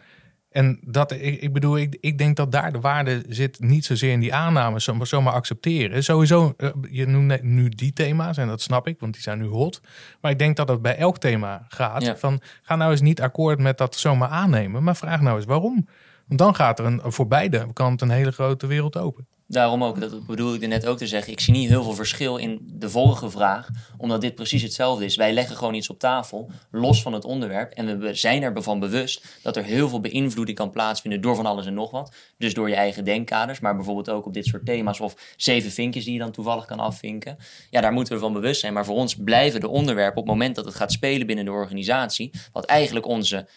[0.52, 4.12] En dat, ik, ik bedoel, ik, ik denk dat daar de waarde zit niet zozeer
[4.12, 6.04] in die aannames, zomaar, zomaar accepteren.
[6.04, 9.46] Sowieso, uh, je noemt nu die thema's en dat snap ik, want die zijn nu
[9.46, 9.82] hot.
[10.22, 12.02] Maar ik denk dat het bij elk thema gaat.
[12.02, 12.18] Ja.
[12.18, 15.88] Van, ga nou eens niet akkoord met dat zomaar aannemen, maar vraag nou eens waarom.
[16.28, 19.28] Want dan gaat er een, voor beide kanten een hele grote wereld open.
[19.52, 21.34] Daarom ook, dat bedoel ik er net ook te zeggen.
[21.34, 25.16] Ik zie niet heel veel verschil in de vorige vraag, omdat dit precies hetzelfde is.
[25.16, 27.72] Wij leggen gewoon iets op tafel, los van het onderwerp.
[27.72, 31.66] En we zijn ervan bewust dat er heel veel beïnvloeding kan plaatsvinden door van alles
[31.66, 32.16] en nog wat.
[32.38, 36.04] Dus door je eigen denkkaders, maar bijvoorbeeld ook op dit soort thema's of zeven vinkjes
[36.04, 37.38] die je dan toevallig kan afvinken.
[37.70, 38.74] Ja, daar moeten we van bewust zijn.
[38.74, 41.52] Maar voor ons blijven de onderwerpen op het moment dat het gaat spelen binnen de
[41.52, 43.48] organisatie, wat eigenlijk onze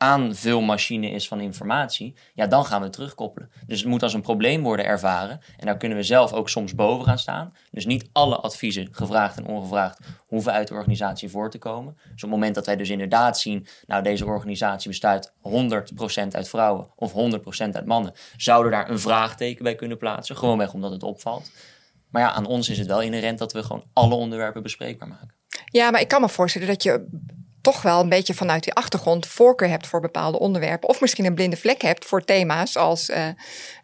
[0.00, 3.50] aanvulmachine is van informatie, ja, dan gaan we terugkoppelen.
[3.66, 5.40] Dus het moet als een probleem worden ervaren.
[5.58, 7.52] En daar kunnen we zelf ook soms boven gaan staan.
[7.70, 11.94] Dus niet alle adviezen, gevraagd en ongevraagd, hoeven uit de organisatie voor te komen.
[11.94, 16.48] Dus op het moment dat wij dus inderdaad zien, nou, deze organisatie bestaat 100% uit
[16.48, 17.14] vrouwen of 100%
[17.72, 20.36] uit mannen, zouden daar een vraagteken bij kunnen plaatsen.
[20.36, 21.50] Gewoonweg omdat het opvalt.
[22.10, 25.34] Maar ja, aan ons is het wel inherent dat we gewoon alle onderwerpen bespreekbaar maken.
[25.64, 27.08] Ja, maar ik kan me voorstellen dat je
[27.60, 30.88] toch wel een beetje vanuit die achtergrond voorkeur hebt voor bepaalde onderwerpen.
[30.88, 33.26] Of misschien een blinde vlek hebt voor thema's als, uh,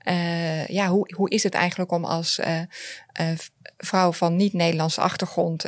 [0.09, 2.61] uh, ja, hoe, hoe is het eigenlijk om als uh,
[3.77, 5.65] vrouw van niet-Nederlandse achtergrond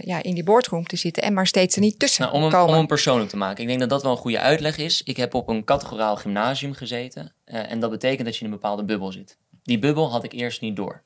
[0.00, 2.50] ja, in die boardroom te zitten en maar steeds er niet tussen nou, om een,
[2.50, 2.74] komen.
[2.74, 3.62] Om een persoonlijk te maken.
[3.62, 5.02] Ik denk dat dat wel een goede uitleg is.
[5.02, 8.84] Ik heb op een categoraal gymnasium gezeten en dat betekent dat je in een bepaalde
[8.84, 9.38] bubbel zit.
[9.62, 11.04] Die bubbel had ik eerst niet door.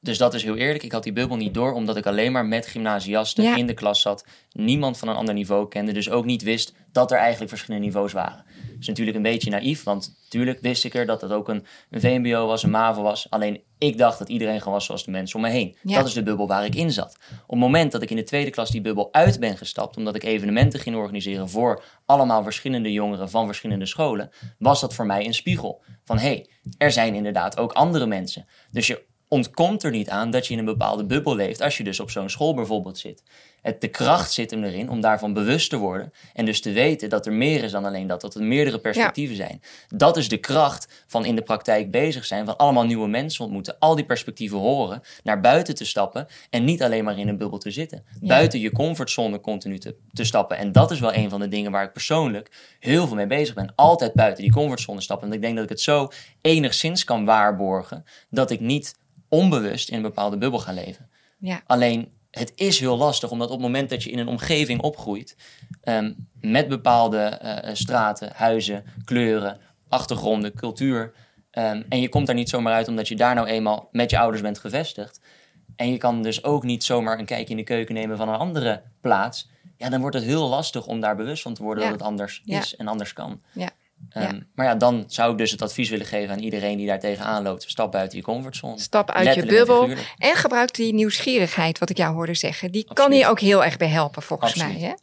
[0.00, 0.82] Dus dat is heel eerlijk.
[0.82, 4.00] Ik had die bubbel niet door, omdat ik alleen maar met gymnasiasten in de klas
[4.00, 4.26] zat.
[4.52, 8.12] Niemand van een ander niveau kende, dus ook niet wist dat er eigenlijk verschillende niveaus
[8.12, 8.44] waren.
[8.78, 12.00] Dus natuurlijk een beetje naïef, want natuurlijk wist ik er dat het ook een, een
[12.00, 13.30] VMBO was, een MAVO was.
[13.30, 15.76] Alleen ik dacht dat iedereen gewoon was zoals de mensen om me heen.
[15.82, 17.18] Dat is de bubbel waar ik in zat.
[17.42, 20.14] Op het moment dat ik in de tweede klas die bubbel uit ben gestapt, omdat
[20.14, 25.26] ik evenementen ging organiseren voor allemaal verschillende jongeren van verschillende scholen, was dat voor mij
[25.26, 25.82] een spiegel.
[26.04, 28.46] Van hé, hey, er zijn inderdaad ook andere mensen.
[28.70, 31.84] Dus je ontkomt er niet aan dat je in een bepaalde bubbel leeft als je
[31.84, 33.22] dus op zo'n school bijvoorbeeld zit.
[33.62, 37.08] Het, de kracht zit hem erin om daarvan bewust te worden en dus te weten
[37.08, 39.60] dat er meer is dan alleen dat, dat er meerdere perspectieven zijn.
[39.88, 43.76] Dat is de kracht van in de praktijk bezig zijn, van allemaal nieuwe mensen ontmoeten,
[43.78, 47.58] al die perspectieven horen, naar buiten te stappen en niet alleen maar in een bubbel
[47.58, 48.04] te zitten.
[48.20, 50.56] Buiten je comfortzone continu te, te stappen.
[50.56, 53.54] En dat is wel een van de dingen waar ik persoonlijk heel veel mee bezig
[53.54, 53.72] ben.
[53.74, 55.28] Altijd buiten die comfortzone stappen.
[55.28, 56.08] En ik denk dat ik het zo
[56.40, 58.94] enigszins kan waarborgen dat ik niet
[59.28, 61.08] onbewust in een bepaalde bubbel ga leven.
[61.38, 61.62] Ja.
[61.66, 65.36] Alleen het is heel lastig, omdat op het moment dat je in een omgeving opgroeit
[65.82, 69.58] ehm, met bepaalde eh, straten, huizen, kleuren,
[69.88, 71.12] achtergronden, cultuur.
[71.50, 74.18] ehm, en je komt daar niet zomaar uit omdat je daar nou eenmaal met je
[74.18, 75.20] ouders bent gevestigd.
[75.76, 78.34] En je kan dus ook niet zomaar een kijkje in de keuken nemen van een
[78.38, 79.48] andere plaats.
[79.76, 81.90] Ja, dan wordt het heel lastig om daar bewust van te worden Ja.
[81.90, 82.58] dat het anders Ja.
[82.58, 83.40] is en anders kan.
[83.52, 83.70] Ja.
[84.10, 84.38] Ehm, Ja.
[84.54, 87.42] Maar ja, dan zou ik dus het advies willen geven aan iedereen die daar tegenaan
[87.42, 87.62] loopt.
[87.70, 88.78] Stap buiten je comfortzone.
[88.80, 92.72] Stap uit je Letterlijk bubbel en gebruik die nieuwsgierigheid, wat ik jou hoorde zeggen.
[92.72, 94.78] Die kan hier ook heel erg bij helpen, volgens Absoluut.
[94.80, 94.88] mij.
[94.88, 94.94] Hè?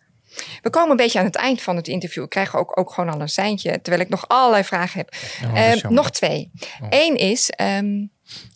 [0.62, 2.24] We komen een beetje aan het eind van het interview.
[2.24, 5.14] Ik krijg ook, ook gewoon al een seintje, terwijl ik nog allerlei vragen heb.
[5.43, 5.91] Oh, Eh, jammer.
[5.91, 6.52] nog twee.
[6.89, 8.06] Eén is, ehm,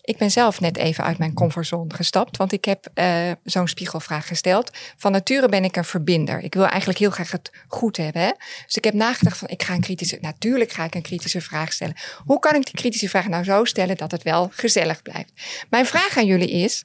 [0.01, 4.28] ik ben zelf net even uit mijn comfortzone gestapt, want ik heb eh, zo'n spiegelvraag
[4.28, 4.78] gesteld.
[4.97, 6.39] Van nature ben ik een verbinder.
[6.39, 8.22] Ik wil eigenlijk heel graag het goed hebben.
[8.22, 8.32] Hè?
[8.65, 11.74] Dus ik heb nagedacht van, ik ga een kritische, natuurlijk ga ik een kritische vraag
[11.74, 11.95] stellen.
[12.26, 15.32] Hoe kan ik die kritische vraag nou zo stellen dat het wel gezellig blijft?
[15.70, 16.84] Mijn vraag aan jullie is,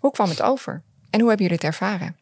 [0.00, 0.82] hoe kwam het over?
[1.10, 2.16] En hoe hebben jullie het ervaren?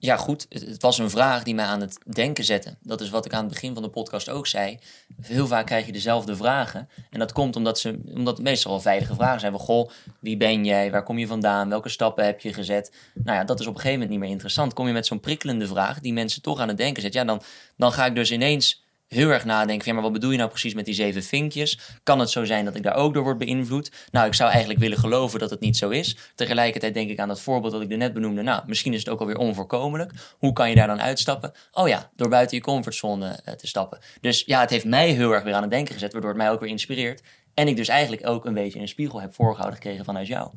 [0.00, 0.46] Ja, goed.
[0.48, 2.76] Het, was een vraag die mij aan het denken zette.
[2.82, 4.78] Dat is wat ik aan het begin van de podcast ook zei.
[5.20, 6.88] Heel vaak krijg je dezelfde vragen.
[7.10, 9.52] En dat komt omdat, ze, omdat het meestal wel veilige vragen zijn.
[9.52, 9.90] Goh,
[10.20, 10.90] wie ben jij?
[10.90, 11.68] Waar kom je vandaan?
[11.68, 12.92] Welke stappen heb je gezet?
[13.14, 14.72] Nou ja, dat is op een gegeven moment niet meer interessant.
[14.72, 17.12] Kom je met zo'n prikkelende vraag die mensen toch aan het denken zet.
[17.12, 17.42] Ja, dan,
[17.76, 19.84] dan ga ik dus ineens heel erg nadenken.
[19.84, 21.78] Van, ja, maar wat bedoel je nou precies met die zeven vinkjes?
[22.02, 23.92] Kan het zo zijn dat ik daar ook door word beïnvloed?
[24.10, 26.16] Nou, ik zou eigenlijk willen geloven dat het niet zo is.
[26.34, 28.42] Tegelijkertijd denk ik aan dat voorbeeld dat ik er net benoemde.
[28.42, 30.12] Nou, misschien is het ook alweer onvoorkomelijk.
[30.38, 31.52] Hoe kan je daar dan uitstappen?
[31.72, 33.98] Oh ja, door buiten je comfortzone eh, te stappen.
[34.20, 36.50] Dus ja, het heeft mij heel erg weer aan het denken gezet, waardoor het mij
[36.50, 37.22] ook weer inspireert.
[37.54, 40.50] En ik dus eigenlijk ook een beetje een spiegel heb voorgehouden gekregen vanuit jou.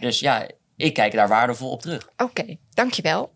[0.00, 0.46] Dus ja,
[0.76, 2.08] ik kijk daar waardevol op terug.
[2.16, 3.32] Oké, dankjewel.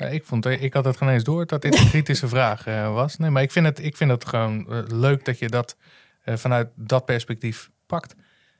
[0.00, 2.94] Ja, ik, vond, ik had het geen eens door dat dit een kritische vraag eh,
[2.94, 3.16] was.
[3.16, 5.76] Nee, maar ik vind het, ik vind het gewoon eh, leuk dat je dat
[6.22, 8.14] eh, vanuit dat perspectief pakt.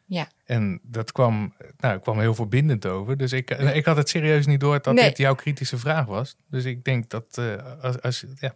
[0.06, 0.28] Ja.
[0.44, 3.16] En dat kwam, nou, kwam heel verbindend over.
[3.16, 5.08] Dus ik, ik had het serieus niet door dat Nee.
[5.08, 6.36] dit jouw kritische vraag was.
[6.48, 7.40] Dus ik denk dat
[7.80, 8.54] als, als ja,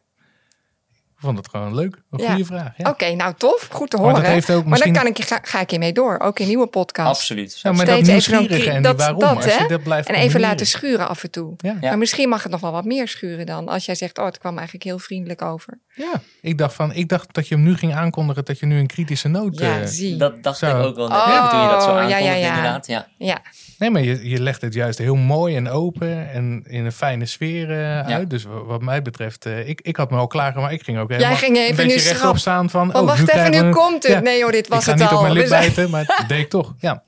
[1.25, 2.03] vond het gewoon leuk.
[2.11, 2.29] Een Ja.
[2.29, 2.73] goede vraag.
[2.77, 2.89] Ja.
[2.91, 3.69] Oké, nou tof.
[3.73, 4.23] Goed te Maar horen.
[4.23, 6.19] dat heeft ook Maar dan kan ik, ga, ga ik hiermee door.
[6.21, 7.09] Ook in nieuwe podcast.
[7.09, 7.61] Absoluut.
[7.63, 9.19] Ja, maar dat Steeds even zo'n nieuwsgierige en dat- waarom.
[9.21, 9.67] dat, als je hè?
[9.67, 10.41] dat blijft En even combineren.
[10.57, 11.55] laten schuren af en toe.
[11.57, 11.77] Ja.
[11.81, 11.89] Ja.
[11.89, 13.69] Maar misschien mag het nog wel wat meer schuren dan.
[13.69, 15.79] Als jij zegt, oh, het kwam eigenlijk heel vriendelijk over.
[15.95, 18.79] ja, ik dacht, van, ik dacht dat je hem nu ging aankondigen dat je nu
[18.79, 19.59] een kritische noot...
[19.59, 20.17] Ja, eh, zie.
[20.17, 20.67] Dat dacht Zo.
[20.81, 22.49] ik ook wel net Oh, toen je dat zo ja, aankondigde, ja, ja.
[22.49, 22.87] inderdaad.
[22.87, 23.07] Ja.
[23.19, 23.43] Ja,
[23.79, 27.27] Nee, maar je, je legt het juist heel mooi en open en in een fijne
[27.27, 28.31] sfeer eh, uit.
[28.31, 30.73] Dus wa- wat mij betreft, eh, ik, ik had me al klaargemaakt.
[30.73, 32.91] Ik ging ook helemaal ging even een beetje rechtop staan van...
[32.93, 34.13] Want oh, wacht even, nu komt het.
[34.13, 35.17] Ja, Nee joh, dit was ik ga het niet al.
[35.17, 36.75] op mijn lip bijten, maar dat deed ik toch.
[36.79, 37.03] Ja.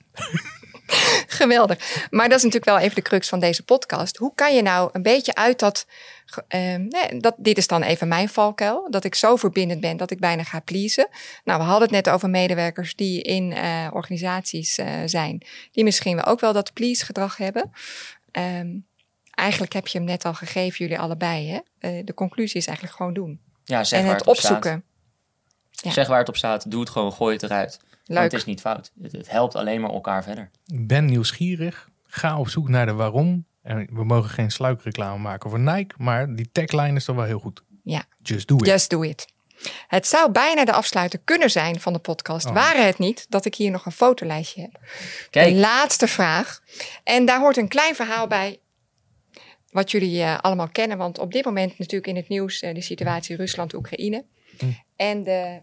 [1.40, 2.06] Geweldig.
[2.10, 4.16] Maar dat is natuurlijk wel even de crux van deze podcast.
[4.16, 5.86] Hoe kan je nou een beetje uit dat...
[6.48, 8.90] ehm, nee, dat dit is dan even mijn valkuil.
[8.90, 11.08] Dat ik zo verbindend ben dat ik bijna ga pleasen.
[11.44, 15.46] Nou, we hadden het net over medewerkers die in eh, organisaties eh, zijn.
[15.72, 17.70] Die misschien wel ook wel dat please gedrag hebben.
[18.30, 18.68] Ehm,
[19.30, 21.50] eigenlijk heb je hem net al gegeven, jullie allebei.
[21.50, 21.58] Hè?
[21.78, 23.40] Eh, de conclusie is eigenlijk gewoon doen.
[23.64, 24.56] Ja, zeg en waar het het op staat.
[24.56, 24.84] opzoeken.
[25.70, 25.90] Ja.
[25.90, 27.78] Zeg waar het op staat, doe het gewoon, gooi het eruit.
[28.06, 28.22] Leuk.
[28.22, 28.92] het is niet fout.
[29.02, 30.50] Het, het helpt alleen maar elkaar verder.
[30.64, 31.88] Ben nieuwsgierig.
[32.06, 33.44] Ga op zoek naar de waarom.
[33.62, 35.94] En we mogen geen sluikreclame maken voor Nike.
[35.98, 37.62] Maar die tagline is toch wel heel goed.
[37.82, 38.04] Ja.
[38.22, 38.66] Just do it.
[38.66, 39.26] Just do it.
[39.88, 42.46] Het zou bijna de afsluiter kunnen zijn van de podcast.
[42.46, 42.52] Oh.
[42.52, 44.80] Waren het niet dat ik hier nog een fotolijstje heb.
[45.30, 46.62] Kijk, De laatste vraag.
[47.04, 48.58] En daar hoort een klein verhaal bij.
[49.70, 50.98] Wat jullie eh, allemaal kennen.
[50.98, 54.24] Want op dit moment natuurlijk in het nieuws eh, de situatie Rusland-Oekraïne.
[54.58, 54.64] Hm.
[54.96, 55.60] En de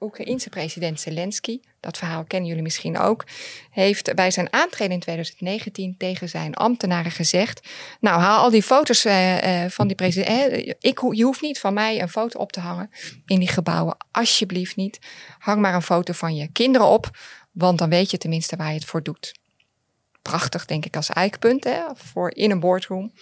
[0.00, 3.24] Oekraïense president Zelensky, dat verhaal kennen jullie misschien ook,
[3.70, 7.68] heeft bij zijn aantreden in 2019 tegen zijn ambtenaren gezegd:
[8.00, 10.52] Nou, haal al die foto's eh, eh, van die president.
[10.52, 12.90] eh, ik, je hoeft niet van mij een foto op te hangen
[13.26, 13.96] in die gebouwen.
[14.10, 14.98] Alsjeblieft niet.
[15.38, 17.10] Hang maar een foto van je kinderen op,
[17.52, 19.38] want dan weet je tenminste waar je het voor doet.
[20.22, 23.12] Prachtig, denk ik, als eikpunt hè, voor in een boardroom.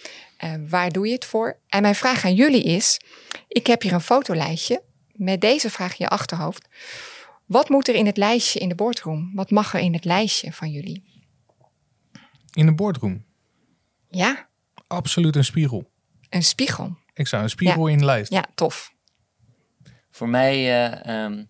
[0.67, 1.59] Waar doe je het voor?
[1.67, 2.99] En mijn vraag aan jullie is:
[3.47, 4.81] ik heb hier een fotolijstje
[5.17, 6.67] met deze vraag in je achterhoofd.
[7.45, 9.31] Wat moet er in het lijstje in de boardroom?
[9.33, 11.03] Wat mag er in het lijstje van jullie?
[12.53, 13.25] In de boardroom.
[14.09, 14.47] Ja,
[14.87, 15.89] Absoluut een spiegel.
[16.29, 16.97] een spiegel.
[17.13, 18.31] Ik zou een spiegel in de lijst.
[18.31, 18.93] Ja, tof.
[20.11, 21.43] voor mij eh, ehm,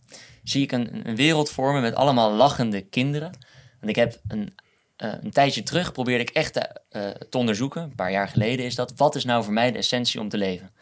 [0.43, 3.31] zie ik een, een wereld vormen met allemaal lachende kinderen.
[3.79, 4.55] Want ik heb een,
[5.03, 8.65] uh, een tijdje terug probeerde ik echt te, uh, te, onderzoeken, een paar jaar geleden
[8.65, 10.73] is dat, wat is nou voor mij de essentie om te leven?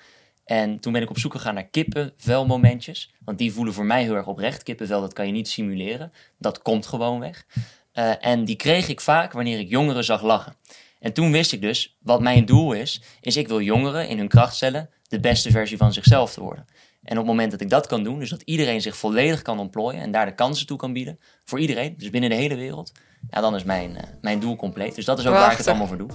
[0.45, 4.15] En toen ben ik op zoek gegaan naar kippenvelmomentjes, want die voelen voor mij heel
[4.15, 4.63] erg oprecht.
[4.63, 7.45] Kippenvel, dat kan je niet simuleren, dat komt gewoon weg.
[7.93, 10.55] Uh, en die kreeg ik vaak wanneer ik jongeren zag lachen.
[10.99, 14.27] En toen wist ik dus, wat mijn doel is, is ik wil jongeren in hun
[14.27, 16.65] kracht stellen de beste versie van zichzelf te worden.
[17.03, 19.59] En op het moment dat ik dat kan doen, dus dat iedereen zich volledig kan
[19.59, 22.91] ontplooien en daar de kansen toe kan bieden, voor iedereen, dus binnen de hele wereld,
[23.29, 24.95] ja, dan is mijn, uh, mijn doel compleet.
[24.95, 26.09] Dus dat is ook waar ik het allemaal voor doe.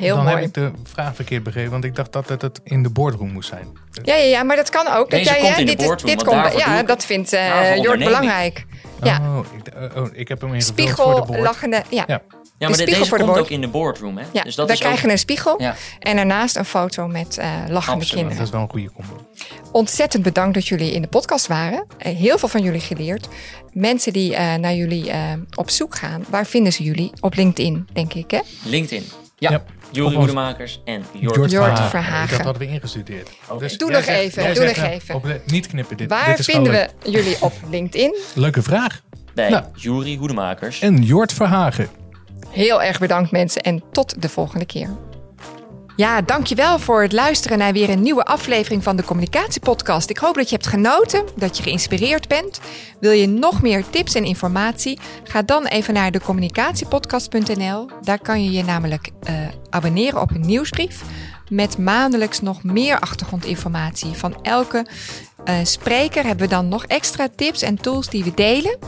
[0.00, 0.36] Heel dan mooi.
[0.36, 3.48] heb ik de vraag verkeerd begrepen, want ik dacht dat het, in de boardroom moest
[3.48, 3.66] zijn.
[4.02, 5.10] Ja, ja, ja maar dat kan ook.
[5.10, 7.76] Deze komt ja, in de dit, is- boardroom, dit komt, ja, dat vindt eh Jort
[7.78, 8.04] onderneming.
[8.04, 8.66] belangrijk.
[9.02, 9.20] Ja.
[9.22, 11.40] Oh, ik, oh, ik heb hem ingevuld voor de Spiegel, board.
[11.40, 11.82] lachende.
[11.90, 12.04] Ja.
[12.06, 12.22] Ja.
[12.58, 14.24] Ja, maar de- spiegel deze voor de komt ook in de boardroom, hè?
[14.32, 15.10] Ja, dus dat is krijgen ook...
[15.12, 15.74] een spiegel Ja.
[15.98, 18.08] en daarnaast een foto met eh, lachende Absoluut.
[18.08, 18.36] kinderen.
[18.36, 19.26] Dat is wel een goede combo.
[19.72, 21.86] Ontzettend bedankt dat jullie in de podcast waren.
[21.98, 23.28] Eh, Heel veel van jullie geleerd.
[23.72, 25.20] Mensen die eh, naar jullie eh,
[25.54, 27.10] op zoek gaan, waar vinden ze jullie?
[27.20, 28.40] Op LinkedIn, denk ik, hè?
[28.64, 29.04] LinkedIn.
[29.38, 29.62] Ja, Ja.
[30.04, 31.50] Ons- Hoedemakers en Jort.
[31.50, 31.88] Verhagen.
[31.90, 32.38] Verhagen.
[32.38, 33.30] Ik dat we ingestudeerd.
[33.58, 35.14] Dus Doe nog zegt- even, doe nog even.
[35.14, 36.08] op de- niet knippen dit.
[36.08, 38.10] Waar dit is vinden we jullie op LinkedIn?
[38.10, 38.34] leuk.
[38.34, 39.00] Leuke vraag.
[39.34, 39.64] Bij Nou.
[39.74, 40.80] Juri Hoedemakers.
[40.80, 41.88] En Jort Verhagen.
[42.50, 44.88] Heel erg bedankt mensen en tot de volgende keer.
[46.00, 50.10] Ja, dankjewel voor het luisteren naar weer een nieuwe aflevering van de Communicatiepodcast.
[50.10, 52.60] Ik hoop dat je hebt genoten, dat je geïnspireerd bent.
[53.00, 54.98] Wil je nog meer tips en informatie?
[55.24, 57.90] Ga dan even naar decommunicatiepodcast.nl.
[58.02, 59.34] Daar kan je je namelijk eh,
[59.70, 61.02] abonneren op een nieuwsbrief
[61.50, 64.12] met maandelijks nog meer achtergrondinformatie.
[64.12, 64.86] Van elke
[65.44, 68.78] eh, spreker hebben we dan nog extra tips en tools die we delen.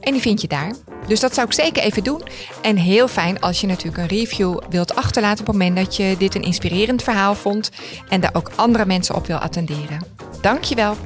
[0.00, 0.74] En die vind je daar.
[1.06, 2.22] Dus dat zou ik zeker even doen.
[2.62, 6.14] En heel fijn als je natuurlijk een review wilt achterlaten op het moment dat je
[6.18, 7.70] dit een inspirerend verhaal vond
[8.08, 10.04] en daar ook andere mensen op wil attenderen.
[10.40, 10.96] Dankjewel.